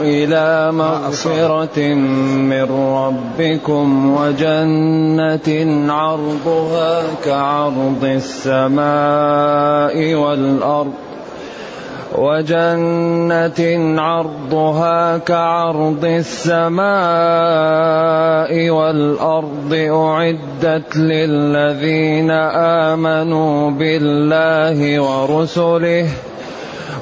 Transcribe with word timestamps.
إلى 0.00 0.72
مغفرة 0.72 1.94
من 2.50 2.68
ربكم 2.96 4.14
وجنة 4.16 5.48
عرضها 5.92 7.02
كعرض 7.24 8.04
السماء 8.04 9.94
والأرض 10.14 10.92
وجنة 12.18 13.60
عرضها 14.00 15.18
كعرض 15.18 16.04
السماء 16.04 16.90
والأرض 18.70 19.72
أعدت 19.74 20.96
للذين 20.96 22.30
آمنوا 22.90 23.70
بالله 23.70 25.00
ورسله 25.00 26.08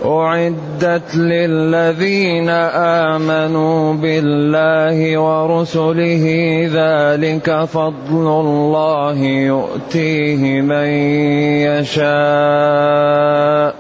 أعدت 0.05 1.15
للذين 1.15 2.48
آمنوا 2.48 3.95
بالله 3.95 5.19
ورسله 5.19 6.24
ذلك 6.73 7.65
فضل 7.65 7.95
الله 8.12 9.23
يؤتيه 9.23 10.61
من 10.61 10.87
يشاء. 11.66 13.74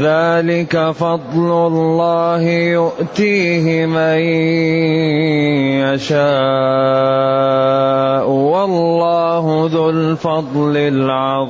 ذلك 0.00 0.90
فضل 0.90 1.66
الله 1.66 2.42
يؤتيه 2.50 3.86
من 3.86 4.18
يشاء. 5.94 8.30
والله 8.30 9.70
ذو 9.72 9.90
الفضل 9.90 10.76
العظيم. 10.76 11.48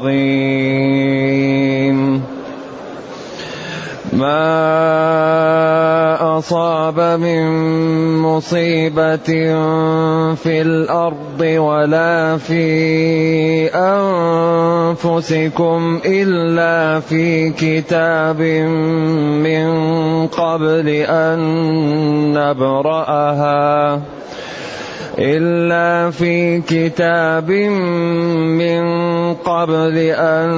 ما 4.13 4.39
أصاب 6.39 7.01
من 7.21 7.49
مصيبة 8.23 9.29
في 10.35 10.63
الأرض 10.63 11.41
ولا 11.41 12.37
في 12.37 13.69
أنفسكم 14.95 16.01
إلا 16.05 17.01
في 17.01 17.51
كتاب 17.51 18.41
من 19.45 19.69
قبل 20.27 20.89
أن 20.89 21.39
نبرأها. 22.33 24.01
إلا 25.19 26.11
في 26.11 26.61
كتاب 26.61 27.51
من 27.51 28.85
قبل 29.35 29.99
أن 29.99 30.49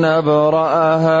نبرأها. 0.00 1.20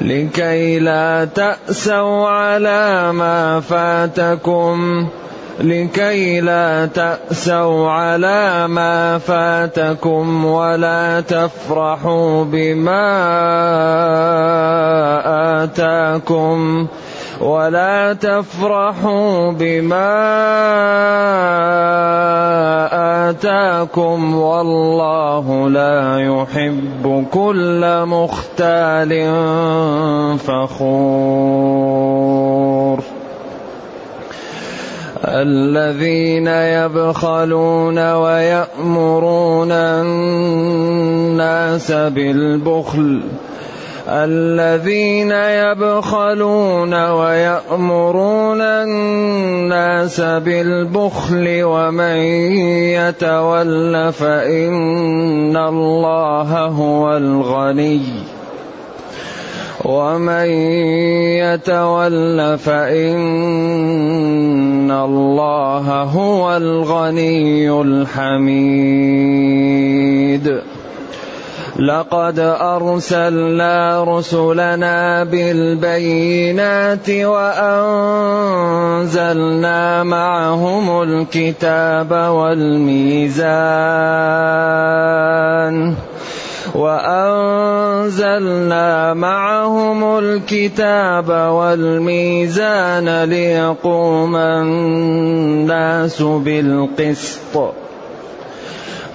لكي 0.00 0.78
لا 0.78 1.24
تأسوا 1.24 2.28
على 2.28 3.12
ما 3.12 3.60
فاتكم. 3.60 5.08
لكي 5.60 6.40
لا 6.40 6.86
تأسوا 6.86 7.90
على 7.90 8.68
ما 8.68 9.18
فاتكم 9.18 10.44
ولا 10.44 11.20
تفرحوا 11.20 12.44
بما 12.44 13.08
آتاكم 15.64 16.86
ولا 17.40 18.12
تفرحوا 18.12 19.52
بما 19.52 20.18
آتاكم 23.30 24.34
والله 24.34 25.68
لا 25.70 26.18
يحب 26.20 27.26
كل 27.32 28.04
مختال 28.06 29.10
فخور. 30.38 31.88
الذين 35.28 36.46
يبخلون 36.46 38.12
ويأمرون 38.12 39.72
الناس 39.72 41.92
بالبخل. 41.92 43.20
الذين 44.08 45.32
يبخلون 45.32 47.10
ويأمرون 47.10 48.60
الناس 48.60 50.20
بالبخل. 50.20 51.60
ومن 51.62 52.16
يتول 52.96 54.12
فإن 54.12 55.56
الله 55.56 56.66
هو 56.66 57.16
الغني. 57.16 58.00
ومن 59.84 60.48
يتول 61.38 62.58
فإن 62.58 63.18
الله 64.90 66.02
هو 66.02 66.56
الغني 66.56 67.70
الحميد. 67.70 69.18
لقد 71.78 72.38
أرسلنا 72.60 74.04
رسلنا 74.04 75.24
بالبينات 75.24 77.10
وأنزلنا 77.10 78.42
معهم 80.02 81.02
الكتاب 81.02 82.10
والميزان. 82.10 83.78
وأنزلنا 86.78 88.34
معهم 89.14 90.18
الكتاب 90.18 91.28
والميزان 91.28 93.24
ليقوم 93.24 94.36
الناس 94.36 96.22
بالقسط. 96.22 97.74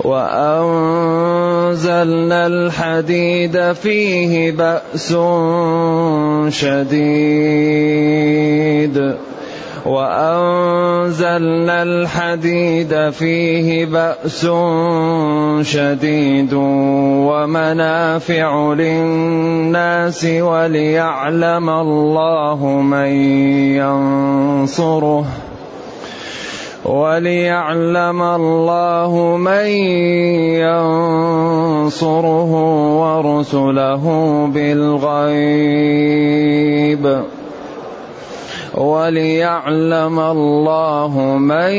وأنزلنا 0.03 1.27
الحديد 2.47 3.71
فيه 3.71 4.51
بأس 4.51 5.15
شديد. 6.49 7.13
وأنزلنا 9.85 11.83
الحديد 11.83 13.09
فيه 13.09 13.85
بأس 13.85 14.47
شديد 15.61 16.53
ومنافع 17.27 18.73
للناس 18.73 20.25
وليعلم 20.25 21.69
الله 21.69 22.65
من 22.65 23.07
ينصره 23.75 25.25
وليعلم 26.85 28.21
الله 28.21 29.37
من 29.37 29.67
ينصره 31.83 32.51
ورسله 32.99 34.03
بالغيب 34.53 35.83
وليعلم 38.73 40.19
الله 40.19 41.37
من 41.37 41.71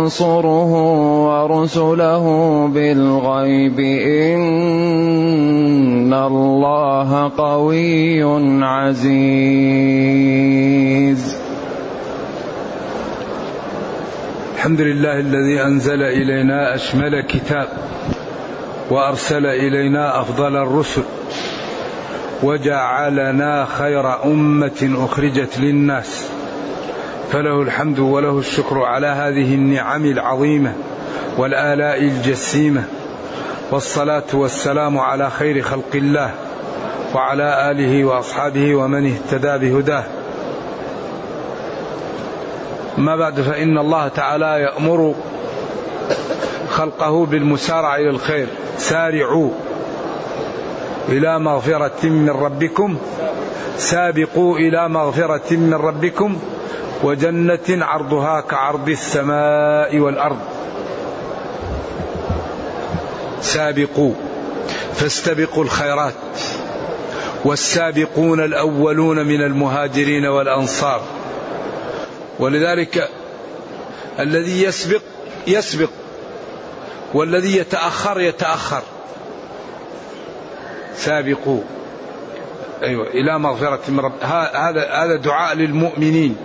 ينصره 0.00 0.72
ورسله 1.26 2.24
بالغيب 2.74 3.78
إن 4.24 4.54
الله 6.14 7.32
قوي 7.36 8.22
عزيز. 8.64 9.74
الحمد 14.54 14.80
لله 14.80 15.18
الذي 15.18 15.62
أنزل 15.62 16.02
إلينا 16.02 16.74
أشمل 16.74 17.20
كتاب 17.20 17.68
وأرسل 18.90 19.46
إلينا 19.46 20.20
أفضل 20.20 20.56
الرسل 20.56 21.02
وجعلنا 22.44 23.64
خير 23.64 24.24
أمة 24.24 24.94
أخرجت 24.98 25.58
للناس. 25.58 26.28
فله 27.32 27.62
الحمد 27.62 27.98
وله 27.98 28.38
الشكر 28.38 28.82
على 28.82 29.06
هذه 29.06 29.54
النعم 29.54 30.04
العظيمة 30.04 30.72
والآلاء 31.38 31.98
الجسيمة 31.98 32.84
والصلاة 33.70 34.22
والسلام 34.32 34.98
على 34.98 35.30
خير 35.30 35.62
خلق 35.62 35.94
الله 35.94 36.30
وعلى 37.14 37.70
آله 37.70 38.04
وأصحابه 38.04 38.74
ومن 38.74 39.06
اهتدى 39.06 39.70
بهداه. 39.70 40.04
ما 42.98 43.16
بعد 43.16 43.40
فإن 43.40 43.78
الله 43.78 44.08
تعالى 44.08 44.60
يأمر 44.60 45.14
خلقه 46.70 47.26
بالمسارعه 47.26 47.96
إلى 47.96 48.10
الخير. 48.10 48.46
سارعوا. 48.78 49.50
إلى 51.08 51.38
مغفرة 51.38 52.06
من 52.06 52.30
ربكم. 52.30 52.98
سابقوا 53.78 54.58
إلى 54.58 54.88
مغفرة 54.88 55.56
من 55.56 55.74
ربكم. 55.74 56.38
وجنة 57.02 57.84
عرضها 57.84 58.40
كعرض 58.40 58.88
السماء 58.88 59.98
والأرض. 59.98 60.38
سابقوا. 63.40 64.12
فاستبقوا 64.94 65.64
الخيرات. 65.64 66.14
والسابقون 67.44 68.44
الأولون 68.44 69.26
من 69.26 69.42
المهاجرين 69.42 70.26
والأنصار. 70.26 71.02
ولذلك 72.38 73.08
الذي 74.20 74.62
يسبق 74.62 75.02
يسبق. 75.46 75.90
والذي 77.14 77.56
يتأخر 77.56 78.20
يتأخر. 78.20 78.82
سابقوا. 80.96 81.60
أيوه 82.82 83.06
إلى 83.06 83.38
مغفرة 83.38 83.80
من 83.88 84.00
رب 84.00 84.12
هذا 84.22 84.90
هذا 84.90 85.16
دعاء 85.16 85.54
للمؤمنين. 85.54 86.36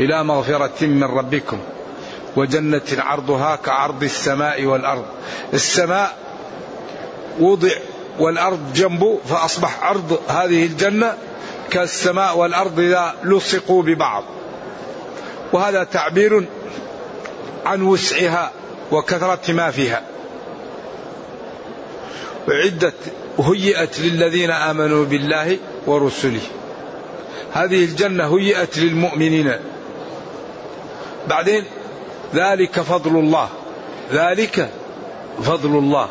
إلى 0.00 0.24
مغفرة 0.24 0.86
من 0.86 1.04
ربكم. 1.04 1.58
وجنة 2.36 2.82
عرضها 2.98 3.56
كعرض 3.56 4.02
السماء 4.02 4.64
والأرض. 4.64 5.04
السماء 5.54 6.16
وضع 7.40 7.70
والأرض 8.18 8.72
جنبه 8.74 9.18
فأصبح 9.28 9.84
عرض 9.84 10.20
هذه 10.28 10.66
الجنة 10.66 11.14
كالسماء 11.70 12.38
والأرض 12.38 12.80
إذا 12.80 13.14
لصقوا 13.24 13.82
ببعض. 13.82 14.24
وهذا 15.52 15.84
تعبير 15.84 16.48
عن 17.66 17.82
وسعها 17.82 18.50
وكثرة 18.92 19.52
ما 19.52 19.70
فيها. 19.70 20.02
أعدت 22.48 22.94
هيئت 23.38 24.00
للذين 24.00 24.50
آمنوا 24.50 25.04
بالله 25.04 25.58
ورسله. 25.86 26.40
هذه 27.52 27.84
الجنة 27.84 28.38
هيئت 28.38 28.78
للمؤمنين. 28.78 29.52
بعدين 31.28 31.64
ذلك 32.34 32.80
فضل 32.80 33.18
الله. 33.18 33.48
ذلك 34.12 34.70
فضل 35.42 35.78
الله. 35.78 36.08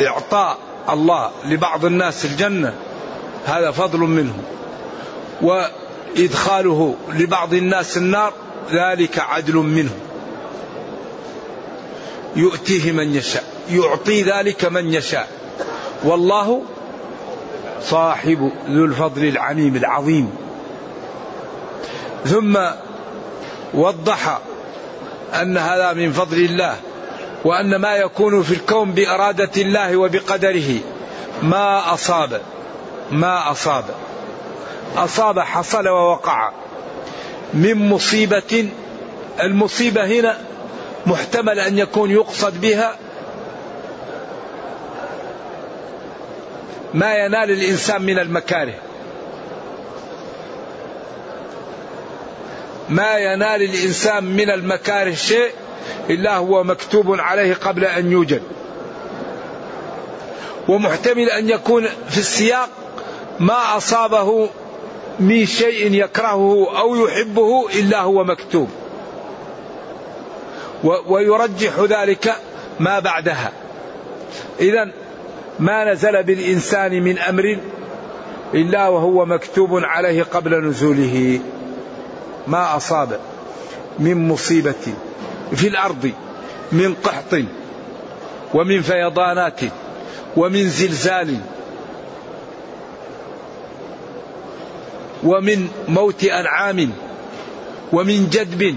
إعطاء 0.00 0.58
الله 0.90 1.30
لبعض 1.44 1.84
الناس 1.84 2.24
الجنة 2.24 2.74
هذا 3.46 3.70
فضل 3.70 3.98
منه. 3.98 4.34
وإدخاله 5.42 6.96
لبعض 7.08 7.54
الناس 7.54 7.96
النار 7.96 8.32
ذلك 8.72 9.18
عدل 9.18 9.54
منه. 9.54 9.94
يؤتيه 12.36 12.92
من 12.92 13.14
يشاء 13.14 13.44
يعطي 13.70 14.22
ذلك 14.22 14.64
من 14.64 14.94
يشاء. 14.94 15.28
والله 16.04 16.62
صاحب 17.82 18.52
ذو 18.68 18.84
الفضل 18.84 19.24
العميم 19.24 19.76
العظيم. 19.76 20.30
ثم 22.24 22.58
وضح 23.74 24.38
أن 25.34 25.58
هذا 25.58 25.92
من 25.92 26.12
فضل 26.12 26.36
الله 26.36 26.76
وأن 27.44 27.76
ما 27.76 27.96
يكون 27.96 28.42
في 28.42 28.54
الكون 28.54 28.92
بإرادة 28.92 29.50
الله 29.62 29.96
وبقدره. 29.96 30.78
ما 31.42 31.94
أصاب 31.94 32.40
ما 33.10 33.50
أصاب. 33.50 33.84
أصاب 34.96 35.38
حصل 35.38 35.88
ووقع. 35.88 36.52
من 37.54 37.88
مصيبة 37.88 38.68
المصيبة 39.40 40.06
هنا 40.06 40.38
محتمل 41.06 41.58
أن 41.58 41.78
يكون 41.78 42.10
يقصد 42.10 42.60
بها 42.60 42.96
ما 46.94 47.14
ينال 47.14 47.50
الإنسان 47.50 48.02
من 48.02 48.18
المكاره. 48.18 48.74
ما 52.88 53.18
ينال 53.18 53.62
الإنسان 53.62 54.24
من 54.24 54.50
المكاره 54.50 55.14
شيء 55.14 55.50
إلا 56.10 56.36
هو 56.36 56.64
مكتوب 56.64 57.20
عليه 57.20 57.54
قبل 57.54 57.84
أن 57.84 58.12
يوجد. 58.12 58.42
ومحتمل 60.68 61.30
أن 61.30 61.50
يكون 61.50 61.88
في 62.08 62.18
السياق 62.18 62.68
ما 63.40 63.76
أصابه 63.76 64.50
من 65.20 65.46
شيء 65.46 65.92
يكرهه 65.92 66.78
أو 66.78 66.96
يحبه 66.96 67.68
إلا 67.68 68.00
هو 68.00 68.24
مكتوب. 68.24 68.68
ويرجح 70.84 71.80
ذلك 71.80 72.34
ما 72.80 72.98
بعدها. 72.98 73.52
إذا 74.60 74.90
ما 75.58 75.92
نزل 75.92 76.22
بالإنسان 76.22 77.02
من 77.02 77.18
أمر 77.18 77.58
إلا 78.54 78.88
وهو 78.88 79.24
مكتوب 79.24 79.70
عليه 79.72 80.22
قبل 80.22 80.68
نزوله. 80.68 81.40
ما 82.46 82.76
أصاب 82.76 83.20
من 83.98 84.28
مصيبة 84.28 84.94
في 85.54 85.68
الأرض 85.68 86.10
من 86.72 86.94
قحط 86.94 87.34
ومن 88.54 88.82
فيضانات 88.82 89.60
ومن 90.36 90.68
زلزال 90.68 91.36
ومن 95.22 95.68
موت 95.88 96.24
أنعام 96.24 96.92
ومن 97.92 98.28
جدب 98.30 98.76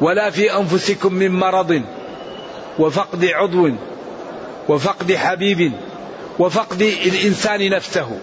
ولا 0.00 0.30
في 0.30 0.56
أنفسكم 0.56 1.14
من 1.14 1.30
مرض 1.32 1.82
وفقد 2.78 3.24
عضو 3.24 3.70
وفقد 4.68 5.12
حبيب 5.12 5.72
وفقد 6.38 6.82
الإنسان 6.82 7.70
نفسه. 7.70 8.18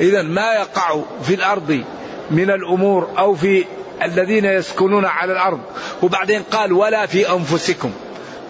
إذا 0.00 0.22
ما 0.22 0.52
يقع 0.54 1.00
في 1.22 1.34
الأرض 1.34 1.84
من 2.30 2.50
الأمور 2.50 3.08
أو 3.18 3.34
في 3.34 3.64
الذين 4.02 4.44
يسكنون 4.44 5.04
على 5.04 5.32
الأرض. 5.32 5.60
وبعدين 6.02 6.42
قال 6.42 6.72
ولا 6.72 7.06
في 7.06 7.32
أنفسكم. 7.32 7.90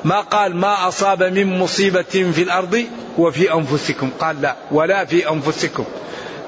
ما 0.04 0.20
قال 0.20 0.56
ما 0.56 0.88
أصاب 0.88 1.22
من 1.22 1.58
مصيبة 1.58 2.02
في 2.02 2.42
الأرض 2.42 2.84
وفي 3.18 3.54
أنفسكم. 3.54 4.10
قال 4.20 4.42
لا 4.42 4.56
ولا 4.70 5.04
في 5.04 5.28
أنفسكم. 5.30 5.84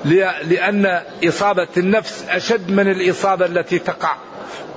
لأن 0.04 1.00
إصابة 1.28 1.68
النفس 1.76 2.24
أشد 2.28 2.70
من 2.70 2.88
الإصابة 2.90 3.46
التي 3.46 3.78
تقع 3.78 4.16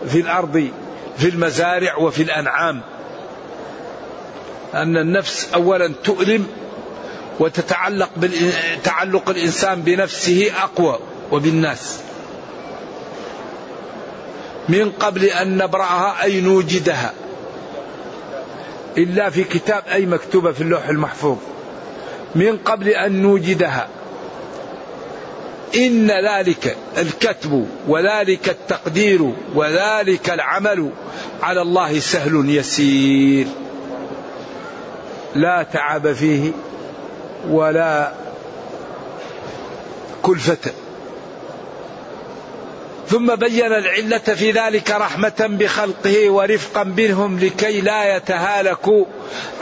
في 0.07 0.19
الأرض 0.19 0.69
في 1.17 1.29
المزارع 1.29 1.95
وفي 1.95 2.23
الأنعام. 2.23 2.81
أن 4.73 4.97
النفس 4.97 5.49
أولا 5.53 5.93
تؤلم 6.03 6.47
وتتعلق 7.39 8.09
تعلق 8.83 9.29
الإنسان 9.29 9.81
بنفسه 9.81 10.51
أقوى 10.63 10.99
وبالناس. 11.31 11.99
من 14.69 14.91
قبل 14.91 15.25
أن 15.25 15.57
نبرأها 15.57 16.23
أي 16.23 16.41
نوجدها. 16.41 17.13
إلا 18.97 19.29
في 19.29 19.43
كتاب 19.43 19.83
أي 19.91 20.05
مكتوبة 20.05 20.51
في 20.51 20.61
اللوح 20.61 20.89
المحفوظ. 20.89 21.37
من 22.35 22.57
قبل 22.57 22.87
أن 22.89 23.21
نوجدها. 23.21 23.87
إن 25.75 26.11
ذلك 26.11 26.77
الكتب 26.97 27.67
وذلك 27.87 28.49
التقدير 28.49 29.33
وذلك 29.55 30.29
العمل 30.29 30.91
على 31.41 31.61
الله 31.61 31.99
سهل 31.99 32.49
يسير. 32.49 33.47
لا 35.35 35.63
تعب 35.73 36.13
فيه 36.13 36.51
ولا 37.49 38.11
كلفة. 40.21 40.71
ثم 43.09 43.35
بين 43.35 43.65
العلة 43.65 44.17
في 44.17 44.51
ذلك 44.51 44.91
رحمة 44.91 45.47
بخلقه 45.49 46.29
ورفقا 46.29 46.83
بهم 46.83 47.39
لكي 47.39 47.81
لا 47.81 48.15
يتهالكوا 48.15 49.05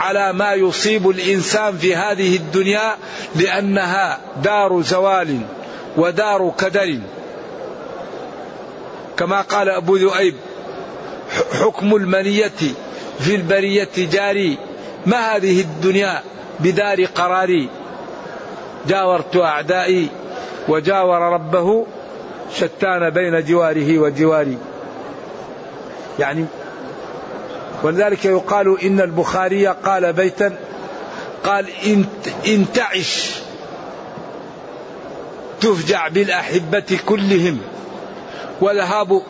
على 0.00 0.32
ما 0.32 0.54
يصيب 0.54 1.10
الإنسان 1.10 1.78
في 1.78 1.96
هذه 1.96 2.36
الدنيا 2.36 2.96
لأنها 3.36 4.18
دار 4.42 4.82
زوال. 4.82 5.40
ودار 5.96 6.52
كدر. 6.58 6.98
كما 9.16 9.40
قال 9.40 9.68
أبو 9.68 9.96
ذؤيب 9.96 10.34
حكم 11.52 11.96
المنية 11.96 12.60
في 13.18 13.34
البرية 13.34 13.88
جاري. 13.96 14.58
ما 15.06 15.36
هذه 15.36 15.60
الدنيا 15.60 16.22
بدار 16.60 17.04
قراري 17.04 17.68
جاورت 18.88 19.36
أعدائي 19.36 20.08
وجاور 20.68 21.20
ربه 21.20 21.86
شتان 22.54 23.10
بين 23.10 23.44
جواره 23.44 23.98
وجواري. 23.98 24.58
يعني 26.18 26.44
ولذلك 27.82 28.24
يقال 28.24 28.80
إن 28.80 29.00
البخاري 29.00 29.66
قال 29.66 30.12
بيتا 30.12 30.56
قال 31.44 31.66
إن, 31.86 32.04
إن 32.46 32.66
تعش. 32.74 33.45
تفجع 35.60 36.08
بالأحبة 36.08 36.98
كلهم. 37.06 37.60
وذهاب 38.60 39.22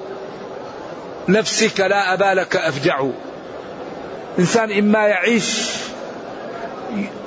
نفسك 1.28 1.80
لا 1.80 2.12
أبا 2.12 2.40
لك 2.40 2.56
أفجع. 2.56 3.06
إنسان 4.38 4.78
إما 4.78 5.06
يعيش 5.06 5.60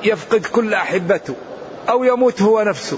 يفقد 0.03 0.45
كل 0.45 0.73
أحبته 0.73 1.35
أو 1.89 2.03
يموت 2.03 2.41
هو 2.41 2.61
نفسه. 2.61 2.97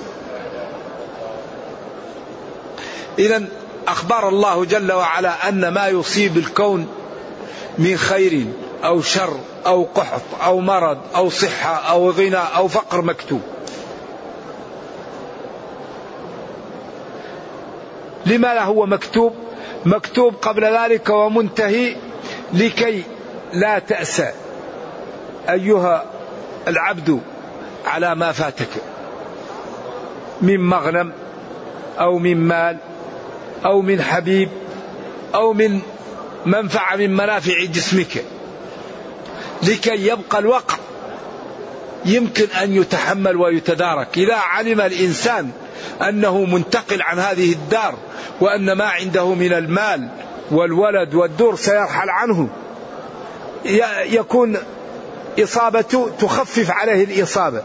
إذا 3.20 3.44
أخبر 3.88 4.30
الله 4.30 4.66
جل 4.66 4.92
وعلا 4.92 5.50
أن 5.50 5.68
ما 5.68 5.88
يصيب 5.88 6.38
الكون 6.38 6.88
من 7.78 7.98
خير 7.98 8.46
أو 8.84 9.02
شر 9.02 9.40
أو 9.66 9.88
قحط 9.96 10.22
أو 10.44 10.60
مرض 10.60 10.98
أو 11.16 11.30
صحة 11.30 11.76
أو 11.76 12.10
غنى 12.10 12.36
أو 12.36 12.68
فقر 12.68 13.02
مكتوب. 13.02 13.42
لما 18.26 18.48
لا 18.54 18.64
هو 18.64 18.86
مكتوب؟ 18.86 19.36
مكتوب 19.86 20.36
قبل 20.36 20.64
ذلك 20.64 21.10
ومنتهي 21.10 21.96
لكي 22.54 23.04
لا 23.54 23.80
تأسى 23.80 24.32
أيها 25.50 26.06
العبد 26.68 27.22
على 27.86 28.16
ما 28.16 28.32
فاتك. 28.32 28.70
من 30.42 30.60
مغنم 30.60 31.12
أو 32.00 32.18
من 32.18 32.38
مال 32.38 32.78
أو 33.66 33.82
من 33.82 34.02
حبيب 34.02 34.50
أو 35.36 35.54
من 35.54 35.80
منفعة 36.46 36.96
من 36.96 37.14
منافع 37.14 37.64
جسمك. 37.64 38.24
لكي 39.64 40.08
يبقى 40.08 40.40
الوقت 40.40 40.80
يمكن 42.06 42.48
أن 42.62 42.76
يتحمل 42.76 43.38
ويتدارك. 43.38 44.18
إذا 44.18 44.36
علم 44.36 44.82
الإنسان 44.82 45.52
أنه 46.10 46.46
منتقل 46.46 47.02
عن 47.02 47.20
هذه 47.20 47.52
الدار 47.52 47.96
وأن 48.42 48.72
ما 48.72 48.86
عنده 48.86 49.34
من 49.34 49.54
المال 49.54 50.10
والولد 50.52 51.16
والدور 51.16 51.56
سيرحل 51.56 52.10
عنه. 52.10 52.50
يكون 54.06 54.58
إصابته 55.40 56.12
تخفف 56.20 56.72
عليه 56.72 57.04
الإصابة 57.04 57.62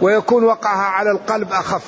ويكون 0.00 0.44
وقعها 0.44 0.86
على 0.86 1.10
القلب 1.10 1.52
أخف. 1.52 1.82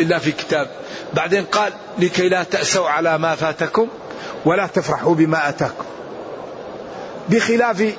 إلا 0.00 0.18
في 0.18 0.32
كتاب. 0.32 0.70
بعدين 1.14 1.44
قال 1.44 1.72
لكي 1.98 2.28
لا 2.28 2.42
تأسوا 2.42 2.88
على 2.88 3.18
ما 3.18 3.34
فاتكم 3.34 3.88
ولا 4.44 4.66
تفرحوا 4.66 5.14
بما 5.14 5.48
أتاكم. 5.48 5.84
بخلاف 7.28 7.94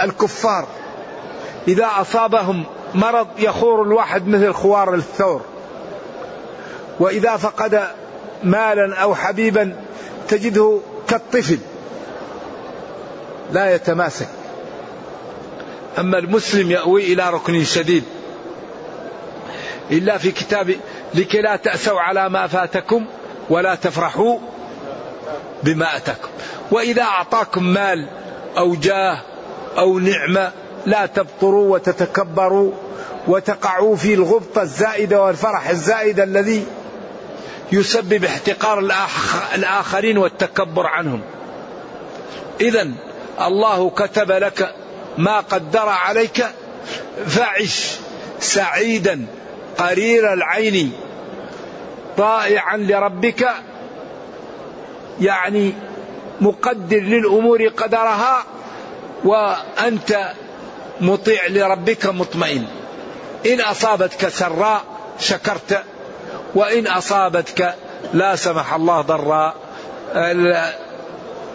الكفار 0.00 0.66
إذا 1.68 1.88
أصابهم 2.00 2.64
مرض 2.94 3.26
يخور 3.38 3.82
الواحد 3.82 4.28
مثل 4.28 4.52
خوار 4.52 4.94
الثور. 4.94 5.42
وإذا 7.00 7.36
فقد 7.36 7.86
مالا 8.44 8.96
أو 8.96 9.14
حبيبا 9.14 9.76
تجده 10.28 10.80
كالطفل. 11.08 11.58
لا 13.52 13.74
يتماسك. 13.74 14.28
أما 15.98 16.18
المسلم 16.18 16.70
يأوي 16.70 17.12
إلى 17.12 17.30
ركن 17.30 17.64
شديد. 17.64 18.04
إلا 19.90 20.18
في 20.18 20.30
كتاب 20.30 20.76
لكي 21.14 21.40
لا 21.40 21.56
تأسوا 21.56 22.00
على 22.00 22.28
ما 22.28 22.46
فاتكم 22.46 23.06
ولا 23.50 23.74
تفرحوا 23.74 24.38
بما 25.62 25.96
أتاكم. 25.96 26.28
وإذا 26.70 27.02
أعطاكم 27.02 27.64
مال 27.64 28.08
أو 28.58 28.74
جاه 28.74 29.22
أو 29.78 29.98
نعمة 29.98 30.52
لا 30.86 31.06
تبطروا 31.06 31.74
وتتكبروا 31.74 32.72
وتقعوا 33.28 33.96
في 33.96 34.14
الغبطة 34.14 34.62
الزائدة 34.62 35.22
والفرح 35.22 35.68
الزائد 35.68 36.20
الذي 36.20 36.66
يسبب 37.72 38.24
احتقار 38.24 38.78
الآخرين 39.54 40.18
والتكبر 40.18 40.86
عنهم. 40.86 41.20
إذا 42.60 42.90
الله 43.40 43.90
كتب 43.90 44.32
لك 44.32 44.74
ما 45.18 45.40
قدر 45.40 45.88
عليك 45.88 46.46
فعش 47.26 47.98
سعيدا 48.40 49.26
قرير 49.78 50.32
العين 50.32 50.92
طائعا 52.16 52.76
لربك 52.76 53.48
يعني 55.20 55.72
مقدر 56.40 57.00
للأمور 57.00 57.68
قدرها 57.68 58.44
وأنت 59.24 60.32
مطيع 61.00 61.46
لربك 61.46 62.06
مطمئن. 62.06 62.64
إن 63.46 63.60
أصابتك 63.60 64.28
سراء 64.28 64.82
شكرت 65.20 65.82
وإن 66.54 66.86
أصابتك 66.86 67.74
لا 68.12 68.36
سمح 68.36 68.74
الله 68.74 69.00
ضراء 69.00 69.54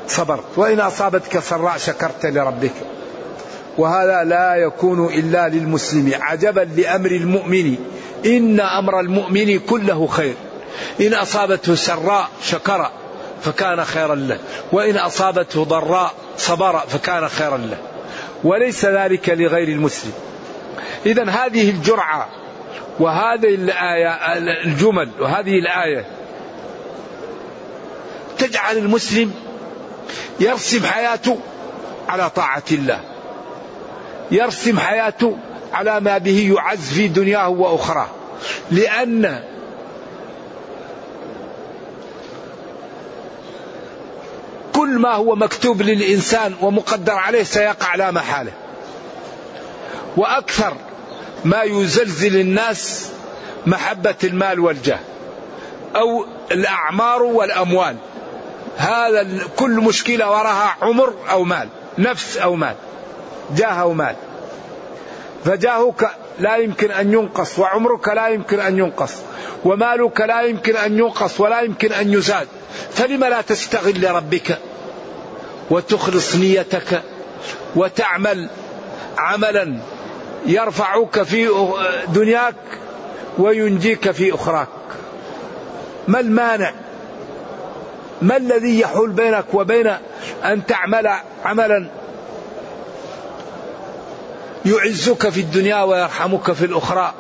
صبرت. 0.08 0.44
وإن 0.58 0.80
أصابتك 0.80 1.40
سراء 1.40 1.78
شكرت 1.78 2.26
لربك. 2.26 2.74
وهذا 3.78 4.24
لا 4.24 4.56
يكون 4.56 5.06
إلا 5.14 5.48
للمسلم. 5.48 6.12
عجبا 6.22 6.62
لأمر 6.62 7.12
المؤمن. 7.12 7.76
إن 8.26 8.60
أمر 8.60 9.00
المؤمن 9.00 9.60
كله 9.60 10.08
خير. 10.08 10.36
إن 11.02 11.14
أصابته 11.14 11.76
سراء 11.76 12.30
شكر 12.44 12.92
فكان 13.44 13.86
خيرا 13.86 14.16
له. 14.16 14.40
وإن 14.72 14.98
أصابته 14.98 15.64
ضراء 15.64 16.14
صبر 16.38 16.80
فكان 16.80 17.28
خيرا 17.28 17.58
له. 17.58 17.78
وليس 18.46 18.86
ذلك 18.86 19.30
لغير 19.30 19.68
المسلم. 19.68 20.14
اذا 21.06 21.30
هذه 21.30 21.70
الجرعة 21.70 22.30
وهذه 23.00 23.56
الآية 23.56 24.10
الجمل 24.38 25.10
وهذه 25.20 25.60
الآية 25.60 26.06
تجعل 28.38 28.78
المسلم 28.78 29.32
يرسم 30.40 30.86
حياته 30.86 31.40
على 32.10 32.30
طاعة 32.30 32.64
الله. 32.72 33.00
يرسم 34.32 34.80
حياته 34.80 35.38
على 35.74 36.00
ما 36.00 36.18
به 36.18 36.56
يعز 36.56 36.94
في 36.94 37.08
دنياه 37.08 37.50
وأخراه. 37.50 38.08
لأن 38.72 39.44
كل 44.76 45.00
ما 45.00 45.14
هو 45.14 45.36
مكتوب 45.36 45.82
للإنسان 45.82 46.56
ومقدر 46.62 47.14
عليه 47.14 47.44
سيقع 47.44 47.96
لا 47.96 48.12
محالة. 48.12 48.52
وأكثر 50.18 50.74
ما 51.46 51.64
يزلزل 51.64 52.40
الناس 52.40 53.10
محبة 53.66 54.16
المال 54.24 54.60
والجاه 54.60 55.00
أو 55.96 56.26
الأعمار 56.52 57.24
والأموال. 57.24 57.96
هذا 58.78 59.48
كل 59.56 59.72
مشكلة 59.72 60.30
وراها 60.32 60.76
عمر 60.82 61.14
أو 61.30 61.44
مال 61.44 61.70
نفس 61.98 62.38
أو 62.38 62.56
مال 62.56 62.76
جاه 63.56 63.68
أو 63.68 63.94
مال. 63.94 64.16
فجاهك 65.46 66.10
لا 66.40 66.56
يمكن 66.56 66.92
أن 66.92 67.14
ينقص 67.14 67.60
وعمرك 67.60 68.08
لا 68.08 68.28
يمكن 68.28 68.60
أن 68.60 68.78
ينقص 68.78 69.14
ومالك 69.66 70.22
لا 70.22 70.42
يمكن 70.42 70.76
أن 70.76 71.00
ينقص 71.00 71.40
ولا 71.40 71.62
يمكن 71.62 71.92
أن 71.92 72.14
يزاد. 72.14 72.48
فلم 72.92 73.24
لا 73.26 73.42
تستغل 73.42 74.02
لربك 74.02 74.60
وتخلص 75.70 76.36
نيتك 76.36 77.02
وتعمل 77.76 78.50
عملا 79.18 79.78
يرفعك 80.46 81.24
في 81.24 81.50
دنياك 82.08 82.56
وينجيك 83.38 84.12
في 84.12 84.34
أخراك. 84.34 84.68
ما 86.08 86.20
المانع؟ 86.20 86.74
ما 88.22 88.38
الذي 88.38 88.80
يحول 88.80 89.10
بينك 89.10 89.46
وبين 89.54 89.88
أن 90.44 90.66
تعمل 90.66 91.10
عملا 91.46 91.88
يعزك 94.66 95.30
في 95.30 95.40
الدنيا 95.40 95.84
ويرحمك 95.84 96.52
في 96.52 96.66
الأخرى؟ 96.66 97.14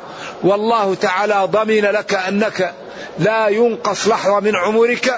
والله 0.43 0.95
تعالى 0.95 1.47
ضمن 1.51 1.81
لك 1.81 2.13
أنك 2.13 2.73
لا 3.19 3.47
ينقص 3.47 4.07
لحظة 4.07 4.39
من 4.39 4.55
عمرك 4.55 5.13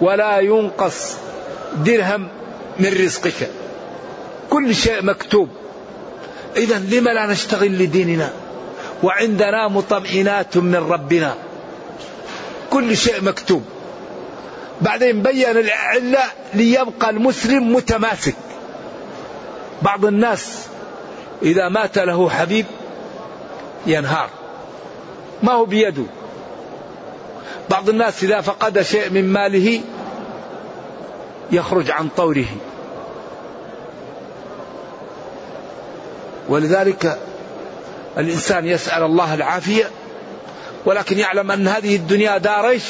ولا 0.00 0.38
ينقص 0.38 1.16
درهم 1.84 2.28
من 2.78 3.04
رزقك. 3.04 3.50
كل 4.50 4.74
شيء 4.74 5.02
مكتوب. 5.02 5.48
إذا 6.56 6.78
لم 6.78 7.08
لا 7.08 7.26
نشتغل 7.26 7.78
لديننا؟ 7.78 8.32
وعندنا 9.02 9.68
مطمئنات 9.68 10.56
من 10.56 10.76
ربنا. 10.90 11.34
كل 12.70 12.96
شيء 12.96 13.22
مكتوب. 13.22 13.64
بعدين 14.80 15.22
بين 15.22 15.56
العلة 15.56 16.24
ليبقى 16.54 17.10
المسلم 17.10 17.72
متماسك. 17.74 18.34
بعض 19.82 20.04
الناس 20.04 20.58
إذا 21.42 21.68
مات 21.68 21.98
له 21.98 22.30
حبيب 22.30 22.66
ينهار. 23.86 24.30
ما 25.42 25.52
هو 25.52 25.64
بيده. 25.64 26.04
بعض 27.70 27.88
الناس 27.88 28.24
إذا 28.24 28.40
فقد 28.40 28.82
شيء 28.82 29.10
من 29.10 29.32
ماله 29.32 29.80
يخرج 31.52 31.90
عن 31.90 32.08
طوره. 32.16 32.46
ولذلك 36.48 37.18
الإنسان 38.18 38.66
يسأل 38.66 39.02
الله 39.02 39.34
العافية 39.34 39.90
ولكن 40.86 41.18
يعلم 41.18 41.50
أن 41.50 41.68
هذه 41.68 41.96
الدنيا 41.96 42.38
دار 42.38 42.68
إيش؟ 42.68 42.84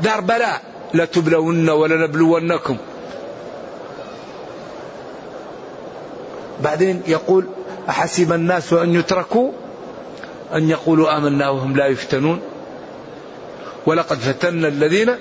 دار 0.00 0.20
بلاء. 0.20 0.62
لتبلون 0.94 1.68
ولنبلونكم. 1.70 2.76
بعدين 6.60 7.02
يقول 7.06 7.46
أحسب 7.88 8.32
الناس 8.32 8.72
أن 8.72 8.94
يتركوا؟ 8.94 9.52
أن 10.54 10.70
يقولوا 10.70 11.16
آمنا 11.16 11.48
وهم 11.48 11.76
لا 11.76 11.86
يفتنون. 11.86 12.40
ولقد 13.86 14.18
فتنا 14.18 14.68
الذين 14.68 15.14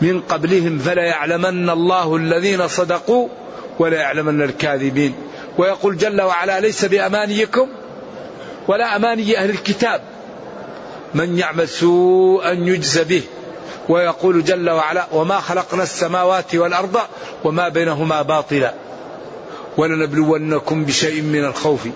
من 0.00 0.20
قبلهم 0.20 0.78
فلا 0.78 1.02
يعلمن 1.02 1.70
الله 1.70 2.16
الذين 2.16 2.68
صدقوا 2.68 3.28
ولا 3.78 3.96
يعلمن 3.96 4.42
الكاذبين. 4.42 5.14
ويقول 5.58 5.96
جل 5.96 6.22
وعلا 6.22 6.60
ليس 6.60 6.84
بأمانيكم 6.84 7.68
ولا 8.68 8.96
أماني 8.96 9.38
أهل 9.38 9.50
الكتاب. 9.50 10.00
من 11.14 11.38
يعمل 11.38 11.68
سوءا 11.68 12.50
يجزى 12.50 13.04
به. 13.04 13.22
ويقول 13.88 14.44
جل 14.44 14.70
وعلا 14.70 15.06
وما 15.12 15.40
خلقنا 15.40 15.82
السماوات 15.82 16.54
والأرض 16.54 16.96
وما 17.44 17.68
بينهما 17.68 18.22
باطلا. 18.22 18.74
ولنبلونكم 19.76 20.84
بشيء 20.84 21.22
من 21.22 21.44
الخوف 21.44 21.88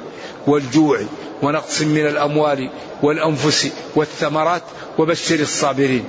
والجوع 0.46 1.00
ونقص 1.42 1.82
من 1.82 2.06
الأموال 2.06 2.70
والأنفس 3.02 3.68
والثمرات 3.96 4.62
وبشر 4.98 5.40
الصابرين. 5.40 6.04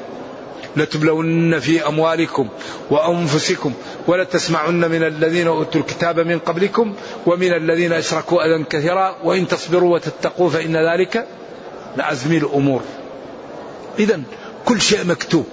لتبلون 0.78 1.60
في 1.60 1.88
أموالكم 1.88 2.48
وأنفسكم 2.90 3.74
ولتسمعن 4.08 4.80
من 4.80 5.04
الذين 5.04 5.48
أوتوا 5.48 5.82
الكتاب 5.82 6.20
من 6.20 6.40
قبلكم 6.40 6.96
ومن 7.26 7.54
الذين 7.54 7.94
أشركوا 7.94 8.46
أذى 8.46 8.64
كثيرا 8.64 9.16
وإن 9.24 9.48
تصبروا 9.48 9.94
وتتقوا 9.94 10.50
فإن 10.50 10.78
ذلك 10.78 11.28
لعزم 11.98 12.34
الأمور. 12.34 12.82
إذا 14.00 14.22
كل 14.66 14.82
شيء 14.82 15.06
مكتوب. 15.06 15.46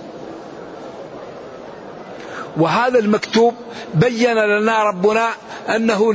وهذا 2.56 2.98
المكتوب 2.98 3.54
بين 3.94 4.34
لنا 4.34 4.82
ربنا 4.82 5.28
أنه 5.68 6.14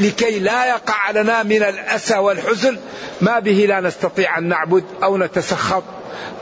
لكي 0.00 0.38
لا 0.38 0.66
يقع 0.66 1.10
لنا 1.10 1.42
من 1.42 1.62
الأسى 1.62 2.18
والحزن 2.18 2.78
ما 3.20 3.38
به 3.38 3.66
لا 3.68 3.80
نستطيع 3.80 4.38
أن 4.38 4.48
نعبد 4.48 4.84
أو 5.02 5.18
نتسخط. 5.18 5.82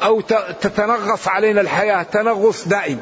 أو 0.02 0.20
تتنغص 0.60 1.28
علينا 1.28 1.60
الحياة 1.60 2.02
تنغص 2.02 2.68
دائم. 2.68 3.00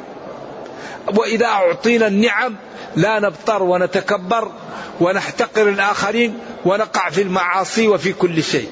وإذا 1.17 1.47
أعطينا 1.47 2.07
النعم 2.07 2.57
لا 2.97 3.21
نبطر 3.21 3.63
ونتكبر 3.63 4.53
ونحتقر 5.01 5.69
الآخرين 5.69 6.39
ونقع 6.65 7.11
في 7.11 7.23
المعاصي 7.23 7.89
وفي 7.89 8.13
كل 8.13 8.43
شيء. 8.43 8.69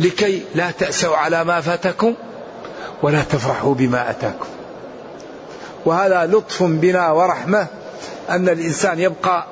لكي 0.00 0.42
لا 0.54 0.70
تأسوا 0.70 1.16
على 1.16 1.44
ما 1.44 1.60
فاتكم 1.60 2.14
ولا 3.02 3.22
تفرحوا 3.22 3.74
بما 3.74 4.10
أتاكم. 4.10 4.48
وهذا 5.86 6.26
لطف 6.26 6.62
بنا 6.62 7.10
ورحمة 7.10 7.66
أن 8.30 8.48
الإنسان 8.48 9.00
يبقى 9.00 9.46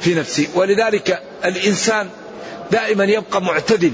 في 0.00 0.14
نفسه. 0.14 0.48
ولذلك 0.54 1.22
الإنسان 1.44 2.08
دائما 2.70 3.04
يبقى 3.04 3.42
معتدل. 3.42 3.92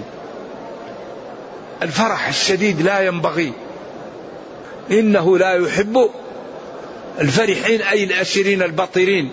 الفرح 1.83 2.29
الشديد 2.29 2.83
لا 2.83 3.01
ينبغي. 3.01 3.53
إنه 4.91 5.39
لا 5.39 5.55
يحب 5.55 6.11
الفرحين 7.21 7.83
أي 7.83 8.05
الأشرين 8.05 8.63
البطرين 8.63 9.33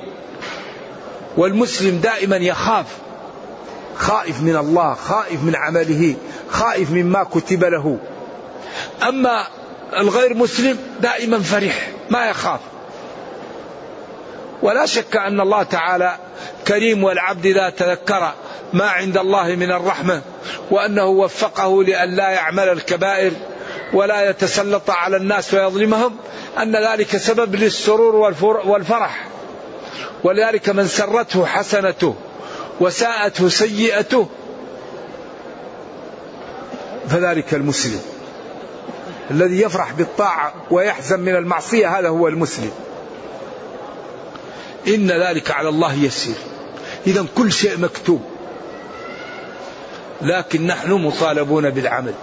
والمسلم 1.37 1.99
دائما 1.99 2.35
يخاف 2.35 2.85
خائف 3.97 4.41
من 4.41 4.55
الله 4.55 4.93
خائف 4.93 5.43
من 5.43 5.55
عمله 5.55 6.15
خائف 6.49 6.91
مما 6.91 7.23
كتب 7.23 7.63
له. 7.63 7.99
أما 9.03 9.47
الغير 9.97 10.33
مسلم 10.33 10.77
دائما 11.01 11.39
فرح 11.39 11.91
ما 12.09 12.29
يخاف. 12.29 12.59
ولا 14.61 14.85
شك 14.85 15.17
أن 15.17 15.39
الله 15.41 15.63
تعالى 15.63 16.17
كريم 16.67 17.03
والعبد 17.03 17.45
إذا 17.45 17.69
تذكر 17.69 18.33
ما 18.73 18.85
عند 18.85 19.17
الله 19.17 19.55
من 19.55 19.71
الرحمة 19.71 20.21
وأنه 20.71 21.05
وفقه 21.05 21.83
لأن 21.83 22.15
لا 22.15 22.29
يعمل 22.29 22.69
الكبائر 22.69 23.31
ولا 23.93 24.29
يتسلط 24.29 24.89
على 24.89 25.17
الناس 25.17 25.53
ويظلمهم 25.53 26.15
أن 26.61 26.75
ذلك 26.75 27.17
سبب 27.17 27.55
للسرور 27.55 28.33
والفرح. 28.65 29.27
ولذلك 30.23 30.69
من 30.69 30.87
سرته 30.87 31.45
حسنته 31.45 32.15
وساءته 32.79 33.49
سيئته 33.49 34.27
فذلك 37.09 37.53
المسلم. 37.53 38.01
الذي 39.31 39.61
يفرح 39.61 39.91
بالطاعة 39.91 40.53
ويحزن 40.71 41.19
من 41.19 41.35
المعصية 41.35 41.99
هذا 41.99 42.09
هو 42.09 42.27
المسلم. 42.27 42.71
إن 44.87 45.11
ذلك 45.11 45.51
على 45.51 45.69
الله 45.69 45.93
يسير. 45.93 46.35
إذا 47.07 47.25
كل 47.35 47.51
شيء 47.51 47.77
مكتوب. 47.77 48.21
لكن 50.21 50.67
نحن 50.67 50.91
مطالبون 50.91 51.69
بالعمل. 51.69 52.13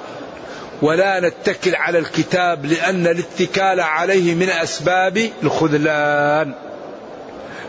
ولا 0.82 1.20
نتكل 1.20 1.74
على 1.74 1.98
الكتاب 1.98 2.66
لأن 2.66 3.06
الاتكال 3.06 3.80
عليه 3.80 4.34
من 4.34 4.48
أسباب 4.48 5.30
الخذلان. 5.42 6.54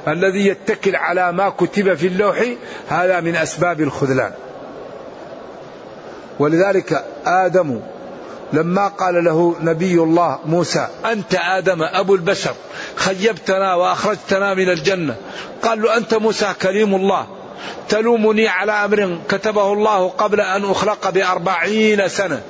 الذي 0.08 0.48
يتكل 0.48 0.96
على 0.96 1.32
ما 1.32 1.50
كتب 1.50 1.94
في 1.94 2.08
اللوح 2.08 2.44
هذا 2.90 3.20
من 3.20 3.36
أسباب 3.36 3.82
الخذلان. 3.82 4.32
ولذلك 6.40 7.06
آدم 7.26 7.80
لما 8.54 8.88
قال 8.88 9.24
له 9.24 9.56
نبي 9.62 9.94
الله 9.94 10.40
موسى 10.46 10.88
أنت 11.06 11.36
آدم 11.36 11.84
أبو 11.84 12.16
البشر 12.16 12.54
خيبتنا 12.96 13.76
وأخرجتنا 13.76 14.54
من 14.54 14.70
الجنة. 14.70 15.16
قال 15.64 15.82
له 15.82 15.98
أنت 15.98 16.14
موسى 16.14 16.54
كريم 16.62 16.96
الله. 16.96 17.28
تلومني 17.90 18.48
على 18.48 18.72
أمر 18.72 19.18
كتبه 19.30 19.74
الله 19.74 20.10
قبل 20.10 20.42
أن 20.42 20.66
أخلق 20.66 21.10
بأربعين 21.10 22.08
سنة. 22.08 22.42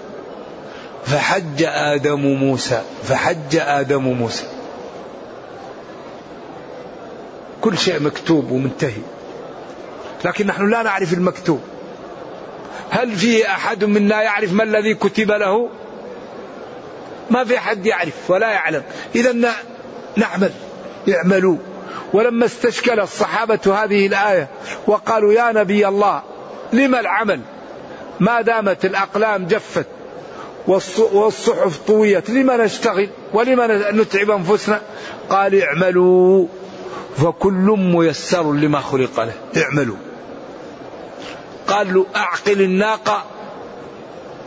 فحج 1.05 1.63
آدم 1.63 2.19
موسى 2.19 2.81
فحج 3.03 3.55
آدم 3.55 4.03
موسى. 4.03 4.45
كل 7.61 7.77
شيء 7.77 7.99
مكتوب 7.99 8.51
ومنتهي. 8.51 9.01
لكن 10.25 10.47
نحن 10.47 10.69
لا 10.69 10.83
نعرف 10.83 11.13
المكتوب. 11.13 11.61
هل 12.89 13.15
في 13.15 13.47
أحد 13.47 13.83
منا 13.83 14.21
يعرف 14.21 14.53
ما 14.53 14.63
الذي 14.63 14.93
كتب 14.93 15.31
له؟ 15.31 15.69
ما 17.29 17.43
في 17.43 17.57
أحد 17.57 17.85
يعرف 17.85 18.29
ولا 18.29 18.51
يعلم. 18.51 18.83
إذا 19.15 19.31
نعمل. 20.15 20.51
اعملوا. 21.09 21.57
ولما 22.13 22.45
استشكل 22.45 22.99
الصحابة 22.99 23.59
هذه 23.83 24.07
الآية 24.07 24.47
وقالوا 24.87 25.33
يا 25.33 25.51
نبي 25.51 25.87
الله 25.87 26.21
لما 26.73 26.99
العمل؟ 26.99 27.39
ما 28.19 28.41
دامت 28.41 28.85
الأقلام 28.85 29.47
جفت 29.47 29.85
والصحف 30.67 31.77
طويت 31.87 32.29
لما 32.29 32.57
نشتغل 32.57 33.09
ولما 33.33 33.91
نتعب 33.91 34.31
أنفسنا؟ 34.31 34.81
قال 35.29 35.61
اعملوا. 35.61 36.47
فكل 37.17 37.75
ميسر 37.77 38.53
لما 38.53 38.79
خلق 38.79 39.19
له. 39.19 39.33
اعملوا. 39.63 39.97
قال 41.67 41.93
له 41.93 42.05
أعقل 42.15 42.61
الناقة 42.61 43.23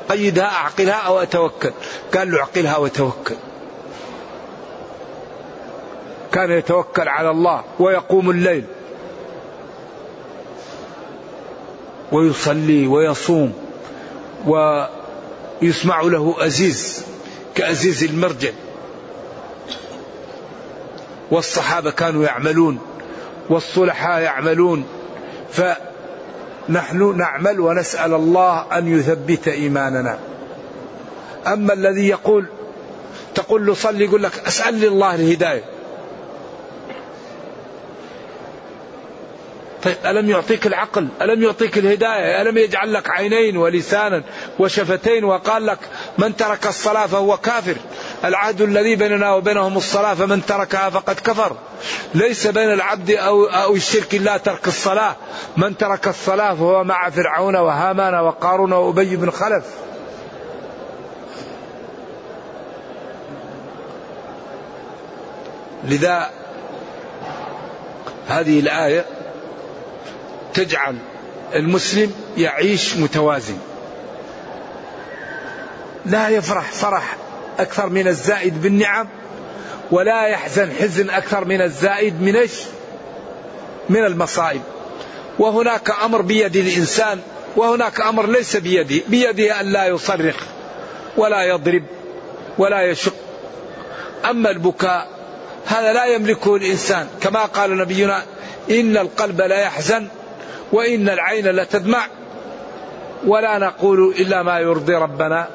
قيدها 0.08 0.44
أعقلها 0.44 0.94
أو 0.94 1.18
أتوكل. 1.18 1.72
قال 2.14 2.30
له 2.32 2.38
أعقلها 2.38 2.76
وتوكل 2.76 3.36
كان 6.32 6.50
يتوكل 6.50 7.08
على 7.08 7.30
الله 7.30 7.64
ويقوم 7.78 8.30
الليل 8.30 8.64
ويصلي 12.12 12.86
ويصوم 12.86 13.52
ويسمع 14.46 16.00
له 16.00 16.36
أزيز 16.38 17.04
كأزيز 17.54 18.04
المرجل 18.04 18.52
والصحابة 21.30 21.90
كانوا 21.90 22.24
يعملون 22.24 22.78
والصلحاء 23.48 24.20
يعملون. 24.20 24.86
فنحن 26.68 27.16
نعمل 27.16 27.60
ونسأل 27.60 28.14
الله 28.14 28.78
أن 28.78 28.98
يثبت 28.98 29.48
إيماننا. 29.48 30.18
أما 31.46 31.72
الذي 31.72 32.08
يقول 32.08 32.46
تقول 33.34 33.66
له 33.66 33.74
صلي 33.74 34.04
يقول 34.04 34.22
لك 34.22 34.32
أسأل 34.46 34.84
الله 34.84 35.14
الهداية. 35.14 35.64
طيب 39.82 39.96
ألم 40.06 40.30
يعطيك 40.30 40.66
العقل؟ 40.66 41.08
ألم 41.22 41.42
يعطيك 41.42 41.78
الهداية؟ 41.78 42.42
ألم 42.42 42.58
يجعل 42.58 42.92
لك 42.92 43.10
عينين 43.10 43.56
ولسانا 43.56 44.22
وشفتين 44.58 45.24
وقال 45.24 45.66
لك 45.66 45.78
من 46.18 46.36
ترك 46.36 46.66
الصلاة 46.66 47.06
فهو 47.06 47.36
كافر؟ 47.36 47.76
العهد 48.24 48.60
الذي 48.60 48.96
بيننا 48.96 49.34
وبينهم 49.34 49.76
الصلاة 49.76 50.14
فمن 50.14 50.46
تركها 50.46 50.90
فقد 50.90 51.14
كفر. 51.14 51.56
ليس 52.14 52.46
بين 52.46 52.72
العبد 52.72 53.10
أو, 53.10 53.44
أو 53.44 53.74
الشرك 53.74 54.14
إلا 54.14 54.36
ترك 54.36 54.68
الصلاة. 54.68 55.16
من 55.56 55.76
ترك 55.76 56.08
الصلاة 56.08 56.54
فهو 56.54 56.84
مع 56.84 57.10
فرعون 57.10 57.56
وهامان 57.56 58.14
وقارون 58.14 58.72
وأبي 58.72 59.16
بن 59.16 59.30
خلف. 59.30 59.64
لذا 65.84 66.30
هذه 68.28 68.60
الآية 68.60 69.04
تجعل 70.54 70.96
المسلم 71.54 72.12
يعيش 72.36 72.96
متوازن. 72.96 73.58
لا 76.06 76.28
يفرح 76.28 76.70
فرح 76.72 77.16
أكثر 77.58 77.88
من 77.88 78.08
الزائد 78.08 78.62
بالنعم 78.62 79.08
ولا 79.90 80.26
يحزن 80.26 80.72
حزن 80.72 81.10
أكثر 81.10 81.44
من 81.44 81.62
الزائد 81.62 82.22
من 82.22 82.48
من 83.88 84.04
المصائب. 84.04 84.62
وهناك 85.38 85.90
أمر 86.04 86.22
بيد 86.22 86.56
الإنسان 86.56 87.20
وهناك 87.56 88.00
أمر 88.00 88.26
ليس 88.26 88.56
بيده 88.56 89.02
بيده 89.08 89.60
أن 89.60 89.72
لا 89.72 89.86
يصرخ 89.86 90.36
ولا 91.16 91.42
يضرب 91.42 91.82
ولا 92.58 92.82
يشق. 92.82 93.14
أما 94.30 94.50
البكاء 94.50 95.08
هذا 95.66 95.92
لا 95.92 96.04
يملكه 96.04 96.56
الإنسان. 96.56 97.08
كما 97.20 97.44
قال 97.44 97.78
نبينا 97.78 98.22
إن 98.70 98.96
القلب 98.96 99.40
لا 99.40 99.60
يحزن 99.60 100.08
وإن 100.72 101.08
العين 101.08 101.46
لتدمع. 101.46 102.06
ولا 103.26 103.58
نقول 103.58 104.14
إلا 104.18 104.42
ما 104.42 104.58
يرضي 104.58 104.94
ربنا. 104.94 105.48